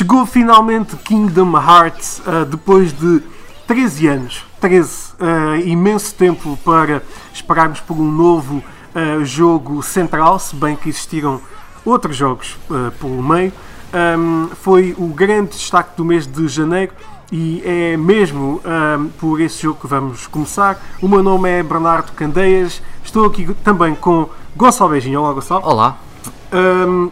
chegou 0.00 0.24
finalmente 0.24 0.96
Kingdom 0.96 1.52
Hearts 1.58 2.20
uh, 2.20 2.46
depois 2.46 2.90
de 2.90 3.22
13 3.66 4.06
anos. 4.06 4.46
13, 4.58 5.12
uh, 5.20 5.56
imenso 5.66 6.14
tempo 6.14 6.58
para 6.64 7.02
esperarmos 7.34 7.80
por 7.80 7.98
um 7.98 8.10
novo 8.10 8.62
uh, 8.94 9.22
jogo 9.26 9.82
central, 9.82 10.38
se 10.38 10.56
bem 10.56 10.74
que 10.74 10.88
existiram 10.88 11.38
outros 11.84 12.16
jogos 12.16 12.56
pelo 12.98 13.22
meio. 13.22 13.52
Um, 13.92 14.48
foi 14.62 14.94
o 14.96 15.08
grande 15.08 15.50
destaque 15.50 15.94
do 15.98 16.04
mês 16.04 16.26
de 16.26 16.48
janeiro 16.48 16.92
e 17.30 17.62
é 17.62 17.96
mesmo 17.98 18.62
um, 18.64 19.08
por 19.18 19.38
esse 19.38 19.62
jogo 19.62 19.80
que 19.80 19.86
vamos 19.86 20.26
começar. 20.26 20.80
O 21.02 21.08
meu 21.08 21.22
nome 21.22 21.50
é 21.50 21.62
Bernardo 21.62 22.12
Candeias, 22.12 22.80
estou 23.04 23.26
aqui 23.26 23.52
também 23.62 23.94
com 23.94 24.30
Gonçalo 24.56 24.92
Beijinho. 24.92 25.20
Olá, 25.20 25.32
Gonçalo. 25.34 25.66
Olá. 25.66 25.98
Um, 26.52 27.10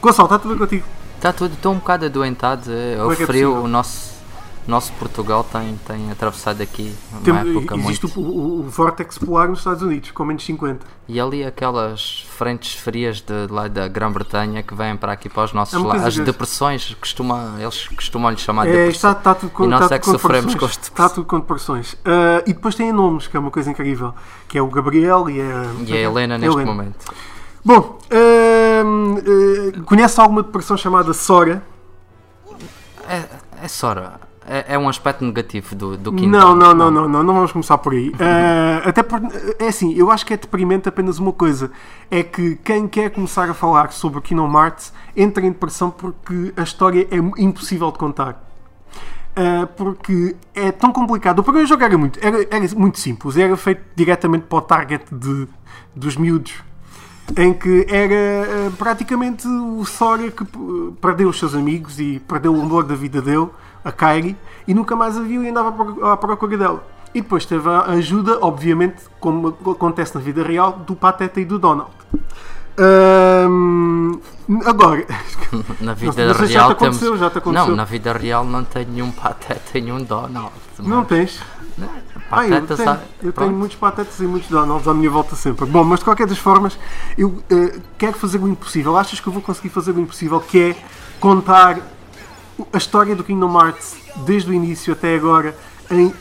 Gonçalo, 0.00 0.28
está 0.28 0.38
tudo 0.38 0.50
bem 0.50 0.58
contigo? 0.58 0.96
Está 1.16 1.32
tudo, 1.32 1.54
estou 1.54 1.72
um 1.72 1.76
bocado 1.76 2.06
adoentado. 2.06 2.70
É, 2.70 3.02
o 3.02 3.10
é, 3.10 3.14
é 3.14 3.26
frio, 3.26 3.62
o 3.62 3.68
nosso 3.68 4.16
nosso 4.66 4.92
Portugal 4.94 5.44
tem, 5.44 5.78
tem 5.86 6.10
atravessado 6.10 6.60
aqui 6.60 6.94
uma 7.12 7.20
Tem, 7.20 7.56
época 7.56 7.76
existe 7.76 8.02
muito... 8.02 8.20
o, 8.20 8.60
o, 8.60 8.62
Vortex 8.68 9.16
Polar 9.18 9.48
nos 9.48 9.60
Estados 9.60 9.82
Unidos, 9.82 10.10
com 10.10 10.24
menos 10.24 10.44
50. 10.44 10.84
E 11.08 11.20
ali 11.20 11.44
aquelas 11.44 12.26
frentes 12.36 12.74
frias 12.74 13.20
de, 13.20 13.46
lá 13.48 13.68
da 13.68 13.86
Grã-Bretanha 13.86 14.62
que 14.62 14.74
vêm 14.74 14.96
para 14.96 15.12
aqui 15.12 15.28
para 15.28 15.44
os 15.44 15.52
nossos 15.52 15.74
é 15.74 15.86
lados. 15.86 16.04
As 16.04 16.18
depressões, 16.18 16.96
costuma, 17.00 17.54
eles 17.60 17.86
costumam 17.88 18.30
lhe 18.30 18.38
chamar 18.38 18.66
de 18.66 18.76
é, 18.76 18.88
está, 18.88 19.12
está 19.12 19.34
tudo 19.34 19.50
com, 19.50 19.64
e 19.64 19.68
nós 19.68 19.90
é 19.90 19.98
que 19.98 20.06
sofremos 20.06 20.54
com 20.54 20.66
Está 20.66 21.08
tudo 21.08 21.24
com 21.24 21.38
depressões. 21.38 21.92
Uh, 21.92 22.42
e 22.46 22.52
depois 22.52 22.74
tem 22.74 22.92
nomes, 22.92 23.28
que 23.28 23.36
é 23.36 23.40
uma 23.40 23.50
coisa 23.50 23.70
incrível, 23.70 24.12
que 24.48 24.58
é 24.58 24.62
o 24.62 24.68
Gabriel 24.68 25.30
e 25.30 25.40
a, 25.40 25.64
e 25.86 25.92
a 25.92 25.96
Helena 25.96 26.36
neste 26.38 26.56
Helena. 26.56 26.72
momento. 26.72 27.06
Bom, 27.64 27.98
uh, 28.12 28.35
uh, 28.86 29.82
conhece 29.84 30.20
alguma 30.20 30.42
depressão 30.42 30.76
chamada 30.76 31.12
Sora? 31.12 31.62
É, 33.08 33.24
é 33.64 33.68
Sora. 33.68 34.20
É, 34.48 34.74
é, 34.74 34.78
um 34.78 34.88
aspecto 34.88 35.24
negativo 35.24 35.74
do, 35.74 35.96
do 35.96 36.12
Kingdom. 36.12 36.38
Não, 36.38 36.54
não, 36.54 36.72
não, 36.72 36.90
não, 36.90 37.08
não, 37.08 37.22
não 37.24 37.34
vamos 37.34 37.50
começar 37.50 37.76
por 37.78 37.92
aí. 37.92 38.10
Uh, 38.10 38.86
até 38.88 39.02
por, 39.02 39.20
é 39.58 39.66
assim, 39.66 39.92
eu 39.94 40.08
acho 40.08 40.24
que 40.24 40.32
é 40.32 40.36
deprimente 40.36 40.88
apenas 40.88 41.18
uma 41.18 41.32
coisa: 41.32 41.72
é 42.08 42.22
que 42.22 42.54
quem 42.56 42.86
quer 42.86 43.10
começar 43.10 43.50
a 43.50 43.54
falar 43.54 43.90
sobre 43.90 44.20
o 44.20 44.22
Kingdom 44.22 44.52
Hearts 44.56 44.92
entra 45.16 45.44
em 45.44 45.50
depressão 45.50 45.90
porque 45.90 46.52
a 46.56 46.62
história 46.62 47.08
é 47.10 47.16
impossível 47.42 47.90
de 47.90 47.98
contar. 47.98 48.44
Uh, 49.36 49.66
porque 49.76 50.36
é 50.54 50.70
tão 50.70 50.92
complicado. 50.92 51.40
O 51.40 51.42
primeiro 51.42 51.66
jogo 51.66 51.82
era 51.82 51.98
muito, 51.98 52.18
era, 52.22 52.46
era 52.48 52.74
muito 52.76 53.00
simples, 53.00 53.36
era 53.36 53.56
feito 53.56 53.82
diretamente 53.96 54.44
para 54.44 54.58
o 54.58 54.62
target 54.62 55.04
de, 55.12 55.48
dos 55.94 56.16
miúdos 56.16 56.62
em 57.36 57.52
que 57.52 57.86
era 57.88 58.68
uh, 58.68 58.72
praticamente 58.72 59.46
o 59.48 59.84
Sora 59.84 60.30
que 60.30 60.44
perdeu 61.00 61.28
os 61.28 61.38
seus 61.38 61.54
amigos 61.54 61.98
e 61.98 62.20
perdeu 62.20 62.54
o 62.54 62.60
amor 62.60 62.84
da 62.84 62.94
vida 62.94 63.20
dele 63.20 63.48
a 63.84 63.92
Kairi, 63.92 64.36
e 64.66 64.74
nunca 64.74 64.96
mais 64.96 65.16
a 65.16 65.20
viu 65.20 65.44
e 65.44 65.48
andava 65.48 66.12
à 66.12 66.16
procura 66.16 66.58
dela. 66.58 66.84
E 67.14 67.22
depois 67.22 67.46
teve 67.46 67.68
a 67.68 67.82
ajuda, 67.92 68.38
obviamente, 68.42 68.96
como 69.20 69.56
acontece 69.70 70.14
na 70.16 70.20
vida 70.20 70.42
real, 70.42 70.72
do 70.72 70.96
Pateta 70.96 71.40
e 71.40 71.44
do 71.44 71.56
Donald. 71.56 71.90
Um, 72.78 74.20
agora, 74.66 75.06
na 75.80 75.94
vida 75.94 76.32
real 76.32 76.46
já 76.48 76.66
te 76.66 76.72
aconteceu, 76.72 77.06
temos... 77.06 77.20
já 77.20 77.30
te 77.30 77.38
aconteceu. 77.38 77.68
Não, 77.68 77.76
na 77.76 77.84
vida 77.84 78.12
real 78.12 78.44
não 78.44 78.64
tem 78.64 78.84
nenhum 78.84 79.12
Pateta 79.12 79.78
e 79.78 79.80
nenhum 79.80 80.02
Donald. 80.02 80.52
Mas... 80.78 80.86
Não 80.86 81.04
tens? 81.04 81.40
Ah, 82.30 82.46
eu, 82.46 82.66
tenho, 82.66 82.98
eu 83.22 83.32
tenho, 83.32 83.52
muitos 83.52 83.76
patetas 83.76 84.18
e 84.18 84.24
muitos 84.24 84.48
Donalds 84.48 84.88
à 84.88 84.94
minha 84.94 85.10
volta 85.10 85.36
sempre. 85.36 85.64
Bom, 85.66 85.84
mas 85.84 86.00
de 86.00 86.04
qualquer 86.04 86.26
das 86.26 86.38
formas, 86.38 86.76
eu 87.16 87.28
uh, 87.28 87.82
quero 87.96 88.14
fazer 88.14 88.38
o 88.38 88.48
impossível. 88.48 88.96
Achas 88.96 89.20
que 89.20 89.26
eu 89.26 89.32
vou 89.32 89.42
conseguir 89.42 89.68
fazer 89.68 89.92
o 89.92 90.00
impossível? 90.00 90.40
Que 90.40 90.70
é 90.70 90.76
contar 91.20 91.78
a 92.72 92.78
história 92.78 93.14
do 93.14 93.22
Kingdom 93.22 93.60
Hearts 93.60 93.96
desde 94.24 94.50
o 94.50 94.54
início 94.54 94.92
até 94.92 95.14
agora 95.14 95.56
em 95.90 96.12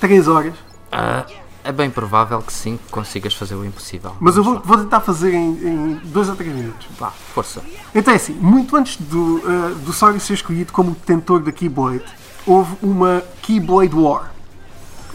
3 0.00 0.28
horas? 0.28 0.54
Uh, 0.54 1.30
é 1.62 1.72
bem 1.72 1.90
provável 1.90 2.40
que 2.40 2.52
sim, 2.52 2.78
que 2.78 2.90
consigas 2.90 3.34
fazer 3.34 3.54
o 3.54 3.64
impossível. 3.64 4.16
Mas 4.18 4.36
eu 4.36 4.42
vou, 4.42 4.60
vou, 4.60 4.78
tentar 4.78 5.00
fazer 5.00 5.34
em 5.34 6.00
2 6.04 6.30
a 6.30 6.34
3 6.34 6.54
minutos. 6.54 6.86
Vá, 6.98 7.10
força. 7.10 7.62
Então 7.94 8.12
é 8.12 8.16
assim, 8.16 8.32
muito 8.32 8.74
antes 8.76 8.96
do, 8.96 9.36
uh, 9.36 9.74
do 9.84 9.92
Sora 9.92 10.18
ser 10.18 10.34
escolhido 10.34 10.72
como 10.72 10.92
detentor 10.92 11.40
da 11.40 11.52
Keyblade, 11.52 12.04
houve 12.46 12.76
uma 12.82 13.22
Keyblade 13.42 13.94
War. 13.94 14.32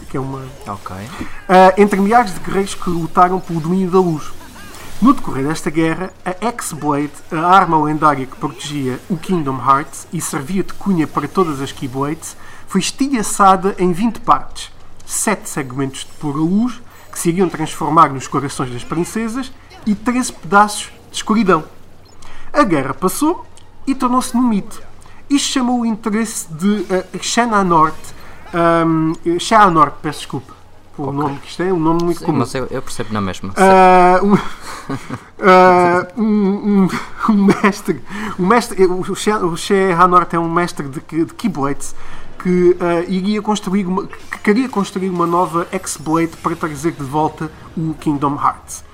Que 0.08 0.16
é 0.16 0.20
uma. 0.20 0.42
Ok. 0.66 0.96
Uh, 0.96 1.00
entre 1.76 2.00
milhares 2.00 2.34
de 2.34 2.40
guerreiros 2.40 2.74
que 2.74 2.90
lutaram 2.90 3.40
pelo 3.40 3.60
domínio 3.60 3.90
da 3.90 3.98
luz. 3.98 4.30
No 5.00 5.12
decorrer 5.12 5.46
desta 5.46 5.68
guerra, 5.68 6.10
a 6.24 6.46
X-Blade, 6.46 7.12
a 7.30 7.46
arma 7.46 7.82
lendária 7.82 8.24
que 8.24 8.36
protegia 8.36 8.98
o 9.10 9.16
Kingdom 9.16 9.58
Hearts 9.58 10.08
e 10.10 10.22
servia 10.22 10.62
de 10.62 10.72
cunha 10.72 11.06
para 11.06 11.28
todas 11.28 11.60
as 11.60 11.70
Keyblades, 11.70 12.34
foi 12.66 12.80
estilhaçada 12.80 13.76
em 13.78 13.92
20 13.92 14.20
partes, 14.20 14.72
7 15.04 15.48
segmentos 15.50 16.00
de 16.00 16.12
pura 16.12 16.38
luz, 16.38 16.80
que 17.12 17.18
se 17.18 17.28
iriam 17.28 17.48
transformar 17.48 18.08
nos 18.08 18.26
corações 18.26 18.72
das 18.72 18.84
princesas, 18.84 19.52
e 19.86 19.94
13 19.94 20.32
pedaços 20.32 20.90
de 21.10 21.16
escuridão. 21.16 21.64
A 22.52 22.64
guerra 22.64 22.94
passou 22.94 23.44
e 23.86 23.94
tornou-se 23.94 24.34
num 24.34 24.48
mito. 24.48 24.82
Isto 25.28 25.52
chamou 25.52 25.80
o 25.80 25.86
interesse 25.86 26.46
de 26.52 26.66
uh, 26.66 27.22
Xehanort, 27.22 27.96
um, 28.56 29.38
Xehanort, 29.38 29.94
peço 30.02 30.20
desculpa, 30.20 30.54
o 30.98 31.02
okay. 31.02 31.14
nome 31.14 31.38
que 31.40 31.48
isto 31.48 31.62
é, 31.62 31.72
um 31.72 31.78
nome 31.78 32.04
muito 32.04 32.20
Sim, 32.20 32.26
comum. 32.26 32.38
Mas 32.38 32.54
eu, 32.54 32.66
eu 32.70 32.80
percebo 32.80 33.12
na 33.12 33.20
mesma. 33.20 33.50
Uh, 33.50 34.34
uh, 34.34 34.38
um, 36.20 36.24
um, 36.24 36.88
um, 37.28 37.44
mestre, 37.44 38.02
um 38.38 38.46
mestre, 38.46 38.84
o 38.84 39.56
Shea 39.56 39.96
Hanort 39.96 40.32
é 40.32 40.38
um 40.38 40.50
mestre 40.50 40.88
de, 40.88 41.24
de 41.24 41.34
Keyblades 41.34 41.94
que 42.38 42.70
uh, 42.70 42.76
iria 43.08 43.42
construir 43.42 43.86
uma, 43.86 44.06
que 44.06 44.38
queria 44.38 44.68
construir 44.68 45.10
uma 45.10 45.26
nova 45.26 45.66
X-Blade 45.72 46.36
para 46.42 46.54
trazer 46.54 46.92
de 46.92 47.02
volta 47.02 47.50
o 47.76 47.94
Kingdom 47.94 48.36
Hearts. 48.36 48.84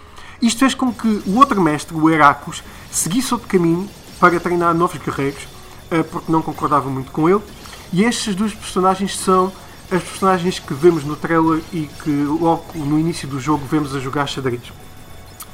Isto 0.40 0.60
fez 0.60 0.74
com 0.74 0.92
que 0.92 1.22
o 1.26 1.36
outro 1.36 1.60
mestre, 1.60 1.94
o 1.96 2.10
Heracles, 2.10 2.64
seguisse 2.90 3.32
outro 3.32 3.48
caminho 3.48 3.88
para 4.18 4.40
treinar 4.40 4.74
novos 4.74 4.98
guerreiros, 4.98 5.44
uh, 5.90 6.02
porque 6.04 6.32
não 6.32 6.42
concordava 6.42 6.88
muito 6.88 7.12
com 7.12 7.28
ele. 7.28 7.42
E 7.92 8.04
estes 8.04 8.34
dois 8.34 8.54
personagens 8.54 9.18
são 9.18 9.52
as 9.90 10.02
personagens 10.02 10.58
que 10.58 10.72
vemos 10.72 11.04
no 11.04 11.14
trailer 11.14 11.62
e 11.72 11.88
que 12.02 12.10
logo 12.10 12.64
no 12.74 12.98
início 12.98 13.28
do 13.28 13.38
jogo 13.38 13.66
vemos 13.70 13.94
a 13.94 14.00
jogar 14.00 14.26
xadrez. 14.26 14.72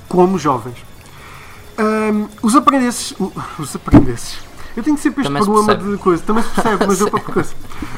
Como 0.08 0.38
jovens. 0.38 0.76
Um, 1.78 2.28
os 2.42 2.54
aprendesses. 2.54 3.14
Os 3.58 3.74
aprendesses. 3.74 4.38
Eu 4.76 4.82
tenho 4.82 4.96
sempre 4.96 5.22
este 5.22 5.32
problema 5.32 5.74
de 5.74 5.98
coisa. 5.98 6.22
Também 6.22 6.44
se 6.44 6.50
percebe, 6.50 6.86
mas 6.86 7.00
eu 7.00 7.10
pouca 7.10 7.32
coisa. 7.32 7.52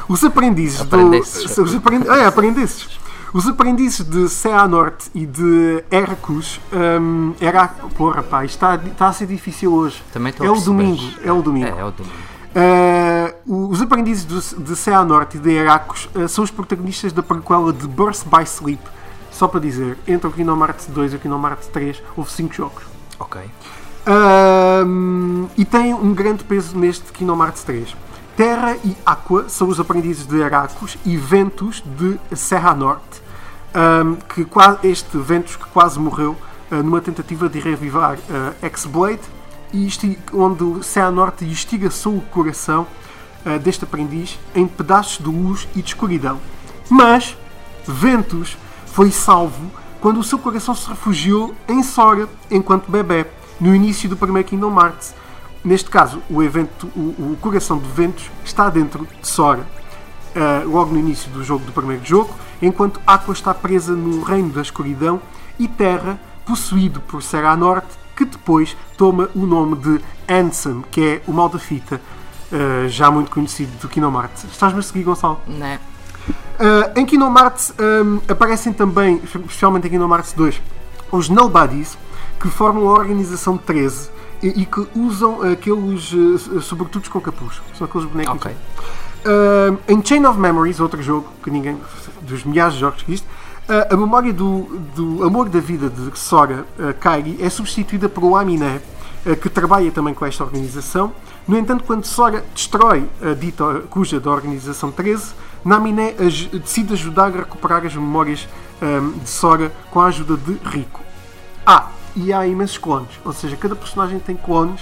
Os 0.07 0.23
aprendizes 0.23 0.81
aprendesses. 0.81 1.55
do. 1.55 1.63
Os 1.63 1.75
aprend, 1.75 2.09
ah, 2.09 2.17
é, 2.17 2.25
aprendesses. 2.25 2.99
Os 3.33 3.47
aprendizes 3.47 4.03
de 4.03 4.27
Norte 4.67 5.09
e 5.13 5.25
de 5.25 5.83
Heracus. 5.91 6.59
Um, 6.73 7.33
era, 7.39 7.67
porra, 7.67 8.23
pá, 8.23 8.43
está, 8.43 8.75
está 8.75 9.07
a 9.07 9.13
ser 9.13 9.27
difícil 9.27 9.71
hoje. 9.71 10.01
Também 10.11 10.33
é 10.39 10.49
o 10.49 10.59
domingo. 10.59 11.03
É 11.23 11.31
o 11.31 11.41
domingo. 11.41 11.67
É, 11.67 11.79
é 11.79 11.85
o 11.85 11.91
domingo. 11.91 12.30
Uh, 12.53 13.69
os 13.69 13.81
aprendizes 13.81 14.25
de, 14.25 14.61
de 14.61 14.75
Seanort 14.75 15.35
e 15.35 15.39
de 15.39 15.51
Heracos 15.51 16.09
uh, 16.13 16.27
são 16.27 16.43
os 16.43 16.51
protagonistas 16.51 17.13
da 17.13 17.23
prequela 17.23 17.71
de 17.71 17.87
Birth 17.87 18.25
by 18.25 18.43
Sleep. 18.43 18.81
Só 19.31 19.47
para 19.47 19.61
dizer, 19.61 19.97
entre 20.05 20.27
o 20.27 20.31
Kingdom 20.31 20.59
Hearts 20.59 20.87
2 20.87 21.13
e 21.13 21.15
o 21.15 21.19
Kingdom 21.19 21.47
Hearts 21.47 21.67
3 21.67 22.03
houve 22.15 22.29
5 22.29 22.53
jogos. 22.53 22.83
Ok. 23.17 23.41
Uh, 23.41 25.49
e 25.57 25.63
tem 25.63 25.93
um 25.93 26.13
grande 26.13 26.43
peso 26.43 26.77
neste 26.77 27.13
Kingdom 27.13 27.41
Hearts 27.41 27.63
3. 27.63 27.95
Terra 28.35 28.75
e 28.83 28.97
Aqua 29.05 29.47
são 29.47 29.69
os 29.69 29.79
aprendizes 29.79 30.25
de 30.25 30.37
Heracos 30.37 30.97
e 31.05 31.15
Ventus 31.15 31.81
de 31.97 32.19
Serra 32.35 32.75
Norte. 32.75 33.21
Um, 33.73 34.15
que 34.15 34.45
este 34.83 35.17
Ventus 35.17 35.55
que 35.55 35.65
quase 35.67 35.97
morreu 35.97 36.35
numa 36.69 36.99
tentativa 36.99 37.47
de 37.47 37.59
revivar 37.59 38.17
X-Blade 38.61 39.21
e 39.21 39.40
onde 40.33 40.63
o 40.63 40.81
Norte 41.11 41.45
estigaçou 41.45 42.17
o 42.17 42.21
coração 42.21 42.87
uh, 43.45 43.59
deste 43.59 43.83
aprendiz 43.83 44.39
em 44.55 44.67
pedaços 44.67 45.17
de 45.23 45.29
luz 45.29 45.67
e 45.75 45.81
de 45.81 45.89
escuridão. 45.89 46.39
Mas 46.89 47.37
Ventus 47.85 48.57
foi 48.85 49.11
salvo 49.11 49.71
quando 49.99 50.19
o 50.19 50.23
seu 50.23 50.39
coração 50.39 50.75
se 50.75 50.89
refugiou 50.89 51.55
em 51.67 51.83
Sora 51.83 52.27
enquanto 52.49 52.91
bebê, 52.91 53.25
no 53.59 53.73
início 53.75 54.09
do 54.09 54.17
primeiro 54.17 54.47
Kingdom 54.47 54.77
Hearts. 54.79 55.13
Neste 55.63 55.89
caso, 55.89 56.21
o, 56.27 56.41
evento, 56.41 56.87
o, 56.95 57.33
o 57.33 57.37
coração 57.39 57.77
de 57.77 57.87
Ventus 57.87 58.31
está 58.43 58.67
dentro 58.69 59.07
de 59.21 59.27
Sora, 59.27 59.61
uh, 60.35 60.67
logo 60.67 60.91
no 60.91 60.99
início 60.99 61.29
do 61.31 61.43
jogo 61.43 61.63
do 61.65 61.71
primeiro 61.71 62.03
jogo, 62.03 62.33
enquanto 62.61 62.99
Aqua 63.05 63.33
está 63.33 63.53
presa 63.53 63.93
no 63.93 64.23
reino 64.23 64.49
da 64.49 64.61
escuridão 64.61 65.21
e 65.59 65.67
Terra, 65.67 66.19
possuído 66.45 66.99
por 67.01 67.21
Serra 67.21 67.55
Norte, 67.55 68.00
que 68.15 68.25
depois 68.25 68.75
toma 68.97 69.29
o 69.35 69.45
nome 69.45 69.75
de 69.75 70.01
Ansem, 70.29 70.83
que 70.91 71.01
é 71.01 71.21
o 71.27 71.33
mal 71.33 71.49
da 71.49 71.59
fita, 71.59 71.99
uh, 72.51 72.87
já 72.87 73.09
muito 73.11 73.31
conhecido 73.31 73.71
do 73.79 73.89
Kingdom 73.89 74.13
Hearts. 74.13 74.45
Estás-me 74.45 74.79
a 74.79 74.83
seguir, 74.83 75.03
Gonçalo? 75.03 75.39
Não. 75.47 75.75
Uh, 75.75 76.99
em 76.99 77.05
Kingdom 77.05 77.35
Hearts 77.37 77.73
um, 77.79 78.19
aparecem 78.27 78.71
também, 78.71 79.19
especialmente 79.23 79.87
em 79.87 79.89
Kingdom 79.89 80.13
Hearts 80.13 80.33
2, 80.33 80.61
os 81.11 81.29
Nobodies, 81.29 81.97
que 82.39 82.47
formam 82.49 82.87
a 82.89 82.93
Organização 82.93 83.57
13 83.57 84.09
e, 84.43 84.61
e 84.61 84.65
que 84.65 84.87
usam 84.95 85.41
aqueles 85.41 86.11
uh, 86.13 86.61
sobretudo 86.61 87.09
com 87.09 87.19
capuz. 87.19 87.61
São 87.77 87.85
aqueles 87.85 88.07
bonecos. 88.07 88.35
Okay. 88.35 88.55
Uh, 89.23 89.77
em 89.87 90.03
Chain 90.03 90.25
of 90.25 90.39
Memories, 90.39 90.79
outro 90.79 91.01
jogo 91.01 91.27
que 91.43 91.51
ninguém. 91.51 91.79
dos 92.21 92.43
milhares 92.43 92.75
de 92.75 92.79
jogos 92.79 93.01
que 93.03 93.11
existe, 93.11 93.27
a 93.89 93.95
memória 93.95 94.33
do, 94.33 94.63
do 94.95 95.23
amor 95.23 95.47
da 95.49 95.59
vida 95.59 95.89
de 95.89 96.17
Sora 96.17 96.65
uh, 96.77 96.93
Kairi 96.99 97.37
é 97.39 97.49
substituída 97.49 98.09
por 98.09 98.23
o 98.23 98.35
Aminé, 98.35 98.81
uh, 99.25 99.35
que 99.35 99.49
trabalha 99.49 99.91
também 99.91 100.13
com 100.13 100.25
esta 100.25 100.43
organização. 100.43 101.13
No 101.47 101.57
entanto, 101.57 101.83
quando 101.83 102.05
Sora 102.05 102.43
destrói 102.53 103.07
a 103.21 103.33
dita 103.33 103.83
cuja 103.89 104.19
da 104.19 104.29
organização 104.29 104.91
13, 104.91 105.33
Naminé 105.63 106.13
decide 106.53 106.93
ajudar 106.93 107.27
a 107.27 107.39
recuperar 107.39 107.85
as 107.85 107.95
memórias 107.95 108.47
um, 108.81 109.19
de 109.19 109.29
Sora 109.29 109.71
com 109.91 109.99
a 109.99 110.05
ajuda 110.07 110.35
de 110.35 110.57
Rico. 110.65 111.01
Ah, 111.65 111.89
e 112.15 112.33
há 112.33 112.45
imensos 112.45 112.77
clones, 112.77 113.11
ou 113.23 113.31
seja, 113.31 113.55
cada 113.55 113.75
personagem 113.75 114.19
tem 114.19 114.35
clones. 114.35 114.81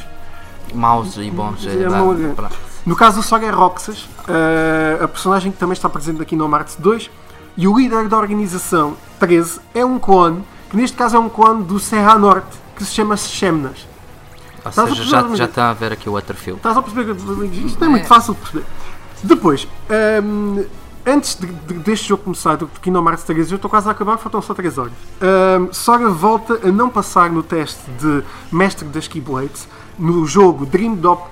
Maus 0.74 1.18
e 1.18 1.30
bons. 1.30 1.66
É, 1.66 1.88
no 2.86 2.96
caso 2.96 3.18
do 3.18 3.24
Sora 3.24 3.46
é 3.46 3.50
Roxas, 3.50 4.04
uh, 4.04 5.04
a 5.04 5.08
personagem 5.08 5.52
que 5.52 5.58
também 5.58 5.74
está 5.74 5.90
presente 5.90 6.22
aqui 6.22 6.36
no 6.36 6.48
Marte 6.48 6.80
2, 6.80 7.10
e 7.60 7.68
o 7.68 7.78
líder 7.78 8.08
da 8.08 8.18
organização 8.18 8.96
13 9.20 9.60
é 9.76 9.84
um 9.84 10.00
clone, 10.00 10.46
que 10.70 10.78
neste 10.78 10.96
caso 10.96 11.18
é 11.18 11.20
um 11.20 11.28
clone 11.28 11.62
do 11.66 11.78
Serra 11.78 12.18
Norte, 12.18 12.58
que 12.74 12.86
se 12.86 12.94
chama 12.94 13.18
Shemnas. 13.18 13.86
Ou 14.64 14.72
seja, 14.72 15.04
já, 15.04 15.36
já 15.36 15.44
está 15.44 15.70
a 15.70 15.74
ver 15.74 15.92
aqui 15.92 16.08
o 16.08 16.14
outro 16.14 16.38
filme. 16.38 16.58
Estás 16.58 16.78
a 16.78 16.82
perceber? 16.82 17.14
Isto 17.66 17.84
é, 17.84 17.88
é 17.88 17.90
muito 17.90 18.08
fácil 18.08 18.34
de 18.34 18.40
perceber. 18.40 18.66
Depois, 19.22 19.68
um, 20.24 20.64
antes 21.06 21.36
de, 21.36 21.48
de, 21.48 21.74
deste 21.80 22.08
jogo 22.08 22.24
começar, 22.24 22.56
do 22.56 22.66
Kingdom 22.82 23.06
Hearts 23.06 23.26
3, 23.26 23.52
eu 23.52 23.58
estou 23.58 23.70
quase 23.70 23.90
a 23.90 23.92
acabar, 23.92 24.18
faltam 24.18 24.42
só 24.42 24.54
3 24.54 24.78
horas. 24.78 24.94
Um, 25.22 25.74
Sora 25.74 26.08
volta 26.08 26.62
a 26.66 26.72
não 26.72 26.90
passar 26.90 27.30
no 27.30 27.44
teste 27.44 27.82
de 28.00 28.24
Mestre 28.50 28.88
das 28.88 29.06
Keyblades 29.06 29.68
no 29.98 30.26
jogo 30.26 30.66
Dream 30.66 30.96
Drop, 30.96 31.30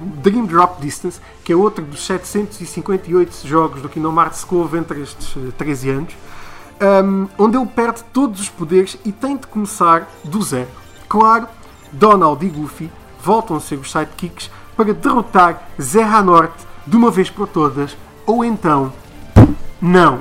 Dream 0.00 0.46
Drop 0.46 0.80
Distance, 0.80 1.20
que 1.44 1.52
é 1.52 1.56
outro 1.56 1.84
dos 1.84 2.04
758 2.06 3.46
jogos 3.46 3.82
do 3.82 3.88
Kingdom 3.88 4.18
Hearts 4.20 4.44
que 4.44 4.54
houve 4.54 4.78
entre 4.78 5.02
estes 5.02 5.34
13 5.56 5.88
eh, 5.88 5.92
anos, 5.92 6.16
um, 6.80 7.28
onde 7.38 7.56
ele 7.56 7.66
perde 7.66 8.04
todos 8.12 8.40
os 8.40 8.48
poderes 8.48 8.96
e 9.04 9.12
tem 9.12 9.36
de 9.36 9.46
começar 9.46 10.08
do 10.24 10.42
zero. 10.42 10.68
Claro, 11.08 11.48
Donald 11.92 12.44
e 12.44 12.48
Goofy 12.48 12.90
voltam 13.22 13.56
a 13.56 13.60
ser 13.60 13.76
os 13.76 13.90
sidekicks 13.90 14.50
para 14.76 14.92
derrotar 14.94 15.68
Zerra 15.80 16.22
Norte 16.22 16.66
de 16.86 16.96
uma 16.96 17.10
vez 17.10 17.28
por 17.30 17.48
todas, 17.48 17.96
ou 18.26 18.44
então 18.44 18.92
não. 19.80 20.20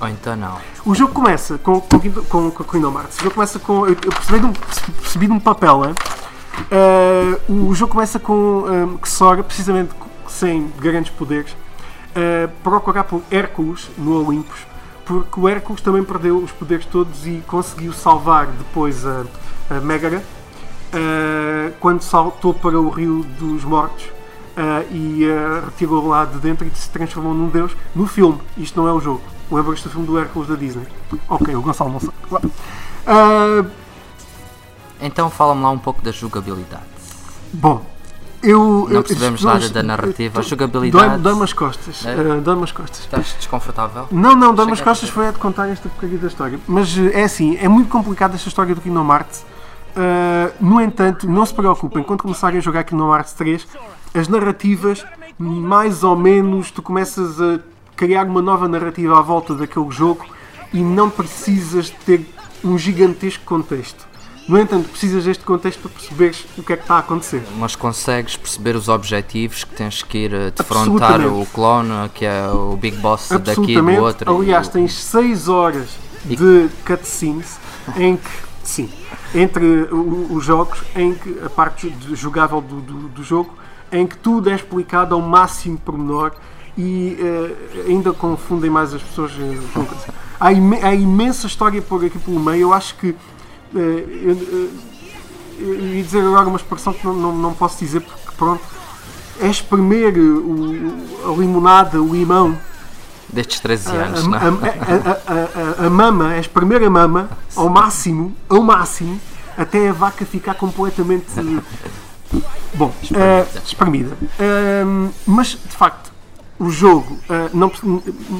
Ou 0.00 0.08
então 0.08 0.36
não. 0.36 0.58
O 0.84 0.94
jogo 0.94 1.14
começa 1.14 1.58
com, 1.58 1.80
com, 1.80 2.00
com, 2.28 2.50
com 2.50 2.64
Kingdom 2.64 2.98
Hearts. 2.98 3.18
O 3.18 3.22
jogo 3.22 3.34
começa 3.34 3.58
com. 3.58 3.86
Eu, 3.86 3.96
percebi 3.96 4.40
de 4.40 4.46
um, 4.46 4.52
percebi 4.52 5.26
de 5.26 5.32
um 5.32 5.40
papel, 5.40 5.84
hein? 5.84 5.94
Uh, 6.70 7.68
o 7.68 7.74
jogo 7.74 7.92
começa 7.92 8.18
com 8.18 8.34
um, 8.34 8.96
que 8.96 9.08
Sora, 9.08 9.42
precisamente 9.42 9.90
sem 10.28 10.70
grandes 10.78 11.10
poderes, 11.12 11.52
uh, 11.52 12.50
procurar 12.62 13.04
por 13.04 13.22
Hércules 13.30 13.90
no 13.98 14.24
Olympus, 14.24 14.66
porque 15.04 15.40
o 15.40 15.48
Hércules 15.48 15.82
também 15.82 16.02
perdeu 16.04 16.38
os 16.38 16.52
poderes 16.52 16.86
todos 16.86 17.26
e 17.26 17.42
conseguiu 17.46 17.92
salvar 17.92 18.46
depois 18.46 19.06
a, 19.06 19.24
a 19.70 19.80
Megara 19.80 20.22
uh, 20.92 21.72
quando 21.80 22.02
saltou 22.02 22.54
para 22.54 22.78
o 22.80 22.88
Rio 22.90 23.24
dos 23.38 23.64
Mortos. 23.64 24.04
Uh, 24.52 24.84
e 24.94 25.24
uh, 25.24 25.64
retirou 25.64 26.06
lá 26.06 26.26
de 26.26 26.36
dentro 26.36 26.66
e 26.66 26.70
se 26.76 26.90
transformou 26.90 27.32
num 27.32 27.48
deus 27.48 27.74
no 27.94 28.06
filme. 28.06 28.38
Isto 28.58 28.82
não 28.82 28.86
é 28.86 28.92
o 28.92 29.00
jogo. 29.00 29.22
Lembras-te 29.50 29.84
do 29.84 29.90
filme 29.90 30.06
do 30.06 30.18
Hércules 30.18 30.46
da 30.46 30.56
Disney? 30.56 30.86
Ok, 31.26 31.56
o 31.56 31.62
Gonçalo 31.62 31.90
não 31.90 32.00
sabe. 32.00 32.12
Uh, 32.36 33.66
então 35.02 35.28
fala-me 35.28 35.62
lá 35.62 35.70
um 35.70 35.78
pouco 35.78 36.00
da 36.02 36.10
jogabilidade. 36.10 36.84
Bom, 37.52 37.84
eu. 38.42 38.88
Não 38.90 39.02
percebemos 39.02 39.42
nada 39.44 39.68
da 39.68 39.82
narrativa. 39.82 40.40
A 40.40 40.42
jogabilidade. 40.42 41.22
Dói-me 41.22 41.44
as 41.44 41.52
costas. 41.52 42.04
É? 42.04 42.14
Uh, 42.14 42.62
as 42.62 42.72
costas. 42.72 43.00
Estás 43.00 43.34
desconfortável? 43.38 44.08
Não, 44.10 44.34
não, 44.34 44.54
dói-me 44.54 44.72
as 44.72 44.80
costas 44.80 45.08
foi 45.08 45.28
a 45.28 45.30
de 45.30 45.38
contar 45.38 45.68
esta 45.68 45.88
porcaria 45.88 46.18
da 46.18 46.26
história. 46.26 46.58
Mas 46.66 46.96
é 46.98 47.24
assim, 47.24 47.56
é 47.60 47.68
muito 47.68 47.88
complicada 47.88 48.34
esta 48.34 48.48
história 48.48 48.74
do 48.74 48.80
Kingdom 48.80 49.10
Hearts. 49.12 49.44
Uh, 49.94 50.52
no 50.58 50.80
entanto, 50.80 51.28
não 51.28 51.44
se 51.44 51.52
preocupem, 51.52 52.02
quando 52.02 52.22
começarem 52.22 52.58
a 52.58 52.62
jogar 52.62 52.82
Kingdom 52.84 53.14
Hearts 53.14 53.34
3, 53.34 53.66
as 54.14 54.26
narrativas, 54.26 55.04
mais 55.38 56.02
ou 56.02 56.16
menos, 56.16 56.70
tu 56.70 56.82
começas 56.82 57.40
a 57.40 57.60
criar 57.94 58.26
uma 58.26 58.42
nova 58.42 58.66
narrativa 58.66 59.18
à 59.18 59.22
volta 59.22 59.54
daquele 59.54 59.90
jogo 59.90 60.24
e 60.72 60.80
não 60.80 61.10
precisas 61.10 61.90
ter 61.90 62.26
um 62.64 62.78
gigantesco 62.78 63.44
contexto. 63.44 64.11
No 64.48 64.58
entanto, 64.58 64.88
precisas 64.88 65.24
deste 65.24 65.44
contexto 65.44 65.80
para 65.80 65.90
perceberes 65.90 66.44
o 66.58 66.62
que 66.62 66.72
é 66.72 66.76
que 66.76 66.82
está 66.82 66.96
a 66.96 66.98
acontecer. 66.98 67.42
Mas 67.56 67.76
consegues 67.76 68.36
perceber 68.36 68.74
os 68.74 68.88
objetivos 68.88 69.64
que 69.64 69.74
tens 69.74 70.02
que 70.02 70.18
ir 70.18 70.34
a 70.34 70.50
defrontar 70.50 71.20
o 71.26 71.46
clone, 71.46 72.08
que 72.14 72.24
é 72.24 72.48
o 72.48 72.76
Big 72.76 72.96
Boss 72.96 73.28
daqui 73.28 73.76
e 73.76 73.80
do 73.80 74.02
outro. 74.02 74.36
Aliás, 74.36 74.68
tens 74.68 74.94
6 74.94 75.48
horas 75.48 75.88
de 76.24 76.68
cutscenes 76.84 77.58
em 77.96 78.16
que, 78.16 78.30
sim, 78.64 78.90
entre 79.34 79.88
os 79.92 80.44
jogos, 80.44 80.82
em 80.96 81.14
que 81.14 81.38
a 81.44 81.48
parte 81.48 81.94
jogável 82.12 82.60
do, 82.60 82.80
do, 82.80 83.08
do 83.08 83.22
jogo 83.22 83.62
em 83.92 84.06
que 84.06 84.16
tudo 84.16 84.48
é 84.48 84.54
explicado 84.54 85.14
ao 85.14 85.20
máximo 85.20 85.78
pormenor 85.78 86.32
e 86.76 87.18
uh, 87.20 87.88
ainda 87.88 88.12
confundem 88.12 88.70
mais 88.70 88.94
as 88.94 89.02
pessoas. 89.02 89.32
Uh, 89.32 89.94
há, 90.40 90.52
im 90.52 90.74
há, 90.82 90.94
imensa 90.94 91.46
história 91.46 91.82
por 91.82 92.02
aqui 92.02 92.18
pelo 92.18 92.40
meio. 92.40 92.62
Eu 92.62 92.72
acho 92.72 92.96
que. 92.96 93.14
Uh, 93.74 93.78
eu, 93.78 94.70
eu 95.58 95.86
ia 95.94 96.02
dizer 96.02 96.20
agora 96.20 96.48
uma 96.48 96.56
expressão 96.56 96.92
que 96.92 97.04
não, 97.06 97.14
não, 97.14 97.32
não 97.34 97.54
posso 97.54 97.78
dizer 97.78 98.00
porque, 98.00 98.32
pronto, 98.36 98.62
é 99.40 99.48
espremer 99.48 100.14
o, 100.18 101.30
a 101.30 101.36
limonada, 101.36 102.00
o 102.00 102.12
limão. 102.12 102.58
Destes 103.28 103.60
13 103.60 103.90
anos, 103.90 104.24
a, 104.24 104.28
não? 104.28 104.38
A, 104.38 104.40
a, 104.42 105.84
a, 105.84 105.86
a, 105.86 105.90
mama, 105.90 106.34
é 106.34 106.40
espremer 106.40 106.82
a 106.82 106.90
mama 106.90 107.30
ao 107.56 107.68
máximo, 107.68 108.34
ao 108.48 108.62
máximo, 108.62 109.18
até 109.56 109.88
a 109.88 109.92
vaca 109.92 110.24
ficar 110.26 110.54
completamente 110.54 111.26
Bom, 112.74 112.86
uh, 112.88 113.58
espremida. 113.64 114.14
Uh, 114.14 115.12
mas, 115.26 115.48
de 115.48 115.76
facto, 115.76 116.12
o 116.58 116.70
jogo, 116.70 117.18
não, 117.52 117.72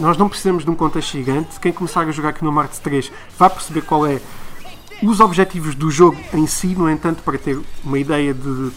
nós 0.01 0.17
não 0.17 0.29
precisamos 0.29 0.65
de 0.65 0.71
um 0.71 0.77
contexto 0.77 1.13
gigante. 1.13 1.59
Quem 1.61 1.73
começar 1.73 2.03
a 2.03 2.11
jogar 2.13 2.29
aqui 2.29 2.45
no 2.45 2.53
Marte 2.53 2.81
3 2.81 3.11
vai 3.37 3.51
perceber 3.51 3.83
qual 3.83 4.07
é 4.07 4.21
os 5.03 5.21
objetivos 5.21 5.75
do 5.75 5.91
jogo 5.91 6.19
em 6.33 6.47
si. 6.47 6.69
No 6.69 6.89
entanto, 6.91 7.23
para 7.23 7.39
ter 7.39 7.59
uma 7.85 7.99
ideia 7.99 8.33
de 8.33 8.71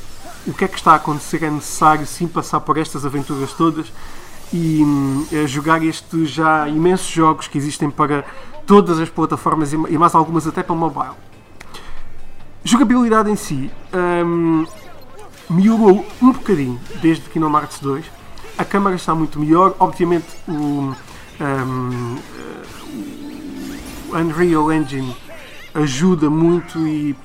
o 0.48 0.54
que 0.54 0.66
é 0.66 0.68
que 0.68 0.78
está 0.78 0.94
a 0.94 0.96
acontecer, 0.96 1.44
é 1.44 1.50
necessário 1.50 2.06
sim 2.06 2.28
passar 2.28 2.60
por 2.60 2.78
estas 2.78 3.06
aventuras 3.06 3.52
todas 3.54 3.92
e 4.54 4.84
um, 4.84 5.26
jogar 5.48 5.84
estes 5.84 6.30
já 6.30 6.68
imensos 6.70 7.08
jogos 7.08 7.48
que 7.48 7.58
existem 7.58 7.90
para 7.90 8.24
todas 8.66 9.00
as 9.00 9.10
plataformas 9.10 9.74
e 9.74 9.78
mais 9.98 10.14
algumas 10.14 10.48
até 10.48 10.62
para 10.62 10.76
mobile. 10.76 11.16
Jogabilidade 12.64 13.30
em 13.30 13.36
si. 13.36 13.72
Um, 13.94 14.66
melhorou 15.50 16.06
um 16.22 16.32
bocadinho 16.32 16.80
desde 17.02 17.30
Kingdom 17.30 17.52
Hearts 17.56 17.80
2. 17.80 18.06
A 18.58 18.66
câmara 18.66 18.96
está 18.96 19.14
muito 19.14 19.40
melhor. 19.40 19.76
Obviamente, 19.80 20.26
o, 20.48 20.52
um, 20.52 22.18
o 24.10 24.18
Unreal 24.18 24.72
Engine 24.72 25.16
ajuda 25.76 26.30
muito 26.30 26.80
e, 26.88 27.16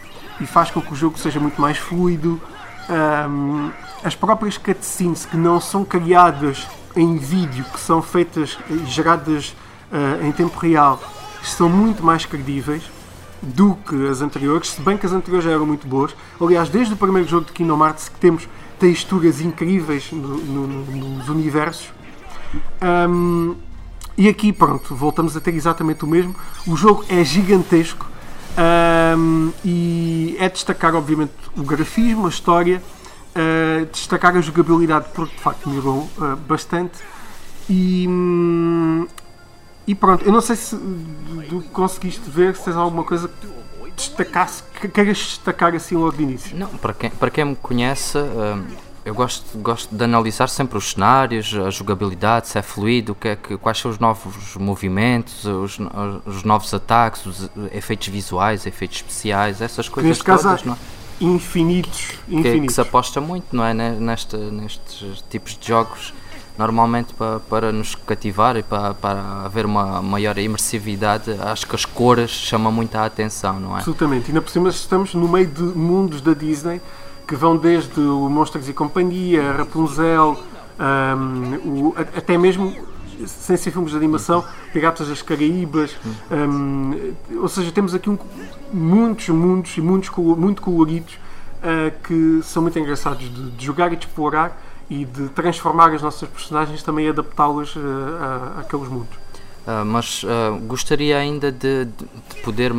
e, 0.40 0.46
faz 0.46 0.70
com 0.70 0.80
que 0.80 0.92
o 0.92 0.96
jogo 0.96 1.18
seja 1.18 1.38
muito 1.38 1.60
mais 1.60 1.78
fluido. 1.78 2.40
Um, 2.88 3.70
as 4.02 4.14
próprias 4.14 4.58
cutscenes 4.58 5.24
que 5.24 5.36
não 5.36 5.60
são 5.60 5.84
criadas 5.84 6.66
em 6.96 7.16
vídeo, 7.16 7.64
que 7.72 7.78
são 7.78 8.02
feitas 8.02 8.58
e 8.68 8.84
geradas 8.86 9.54
uh, 9.92 10.26
em 10.26 10.32
tempo 10.32 10.58
real, 10.58 11.00
são 11.42 11.68
muito 11.68 12.02
mais 12.02 12.26
credíveis 12.26 12.82
do 13.40 13.74
que 13.74 14.08
as 14.08 14.20
anteriores, 14.20 14.70
se 14.70 14.80
bem 14.82 14.96
que 14.96 15.06
as 15.06 15.12
anteriores 15.12 15.44
já 15.44 15.52
eram 15.52 15.66
muito 15.66 15.86
boas. 15.86 16.14
Aliás, 16.40 16.68
desde 16.68 16.92
o 16.94 16.96
primeiro 16.96 17.28
jogo 17.28 17.46
de 17.46 17.52
Kingdom 17.52 17.84
Hearts 17.84 18.08
que 18.08 18.18
temos 18.18 18.48
texturas 18.78 19.40
incríveis 19.40 20.10
no, 20.12 20.36
no, 20.38 20.66
nos 20.66 21.28
universos. 21.28 21.92
Um, 22.82 23.54
e 24.16 24.28
aqui, 24.28 24.52
pronto, 24.52 24.94
voltamos 24.94 25.36
a 25.36 25.40
ter 25.40 25.54
exatamente 25.54 26.04
o 26.04 26.08
mesmo. 26.08 26.34
O 26.66 26.76
jogo 26.76 27.04
é 27.08 27.24
gigantesco 27.24 28.06
um, 28.58 29.52
e 29.64 30.36
é 30.38 30.48
destacar, 30.48 30.94
obviamente, 30.94 31.32
o 31.56 31.62
grafismo, 31.62 32.26
a 32.26 32.28
história, 32.28 32.82
uh, 33.30 33.86
destacar 33.86 34.36
a 34.36 34.40
jogabilidade, 34.40 35.06
porque 35.14 35.34
de 35.34 35.40
facto 35.40 35.68
melhorou 35.68 36.08
uh, 36.18 36.36
bastante. 36.36 36.98
E, 37.68 38.06
um, 38.08 39.06
e 39.86 39.94
pronto, 39.94 40.24
eu 40.24 40.32
não 40.32 40.40
sei 40.40 40.56
se 40.56 40.76
do 40.76 41.62
conseguiste 41.72 42.28
ver, 42.28 42.56
se 42.56 42.64
tens 42.64 42.76
alguma 42.76 43.04
coisa 43.04 43.28
que 43.28 43.92
destacasse, 43.96 44.62
que 44.80 44.88
queiras 44.88 45.18
destacar 45.18 45.74
assim 45.74 45.96
logo 45.96 46.16
de 46.16 46.22
início. 46.22 46.56
Não, 46.56 46.68
para 46.68 46.94
quem, 46.94 47.10
para 47.10 47.30
quem 47.30 47.44
me 47.44 47.56
conhece, 47.56 48.18
hum, 48.18 48.64
eu 49.10 49.14
gosto, 49.14 49.58
gosto 49.58 49.92
de 49.92 50.04
analisar 50.04 50.48
sempre 50.48 50.78
os 50.78 50.92
cenários, 50.92 51.52
a 51.54 51.68
jogabilidade, 51.68 52.46
se 52.46 52.56
é 52.56 52.62
fluido, 52.62 53.12
que 53.12 53.26
é 53.26 53.34
que, 53.34 53.56
quais 53.56 53.76
são 53.76 53.90
os 53.90 53.98
novos 53.98 54.54
movimentos, 54.54 55.44
os, 55.44 55.78
os 56.24 56.44
novos 56.44 56.72
ataques, 56.72 57.26
os 57.26 57.50
efeitos 57.72 58.06
visuais, 58.06 58.66
efeitos 58.66 58.98
especiais, 58.98 59.60
essas 59.60 59.88
coisas 59.88 60.10
neste 60.10 60.24
todas. 60.24 60.42
Caso, 60.42 60.64
não? 60.64 60.78
infinitos, 61.20 62.12
que, 62.24 62.36
infinitos. 62.36 62.66
que 62.68 62.72
se 62.72 62.80
aposta 62.80 63.20
muito, 63.20 63.46
não 63.50 63.64
é? 63.64 63.74
Ne- 63.74 63.98
Nesta, 63.98 64.38
nestes 64.38 65.24
tipos 65.28 65.58
de 65.58 65.66
jogos, 65.66 66.14
normalmente 66.56 67.12
para, 67.12 67.40
para 67.40 67.72
nos 67.72 67.96
cativar 67.96 68.56
e 68.56 68.62
para, 68.62 68.94
para 68.94 69.42
haver 69.44 69.66
uma 69.66 70.00
maior 70.00 70.38
imersividade, 70.38 71.32
acho 71.40 71.66
que 71.66 71.74
as 71.74 71.84
cores 71.84 72.30
chamam 72.30 72.70
muito 72.70 72.94
a 72.94 73.04
atenção, 73.06 73.58
não 73.58 73.74
é? 73.74 73.78
Absolutamente. 73.78 74.26
E 74.26 74.28
ainda 74.28 74.40
por 74.40 74.50
cima 74.50 74.68
estamos 74.68 75.14
no 75.14 75.28
meio 75.28 75.48
de 75.48 75.62
mundos 75.62 76.20
da 76.20 76.32
Disney 76.32 76.80
que 77.26 77.34
vão 77.36 77.56
desde 77.56 78.00
o 78.00 78.28
Monstros 78.28 78.68
e 78.68 78.72
Companhia, 78.72 79.52
Rapunzel, 79.52 80.38
ahm, 80.78 81.54
o- 81.64 81.94
até 81.96 82.36
mesmo, 82.38 82.74
sem 83.26 83.56
ser 83.56 83.70
filmes 83.70 83.90
de 83.92 83.96
animação, 83.96 84.44
Piratas 84.72 85.08
das 85.08 85.22
Caraíbas. 85.22 85.96
ahm, 86.30 87.12
ou 87.40 87.48
seja, 87.48 87.70
temos 87.70 87.94
aqui 87.94 88.08
um- 88.10 88.18
muitos 88.72 89.28
mundos 89.28 89.76
e 89.76 89.80
muitos 89.80 90.10
muito 90.16 90.62
coloridos 90.62 91.18
ah, 91.62 91.90
que 92.04 92.40
são 92.42 92.62
muito 92.62 92.78
engraçados 92.78 93.22
de, 93.32 93.50
de 93.50 93.64
jogar 93.66 93.92
e 93.92 93.96
de 93.96 94.06
explorar 94.06 94.58
e 94.88 95.04
de 95.04 95.28
transformar 95.28 95.92
as 95.92 96.00
nossas 96.02 96.26
personagens 96.28 96.82
também 96.82 97.06
adaptá-las 97.08 97.74
ah, 97.76 98.54
a- 98.56 98.60
àqueles 98.60 98.88
mundos. 98.88 99.18
Ah, 99.66 99.84
mas 99.84 100.24
gostaria 100.66 101.18
ainda 101.18 101.52
de, 101.52 101.84
de- 101.84 102.04
de 102.34 102.42
poder 102.42 102.72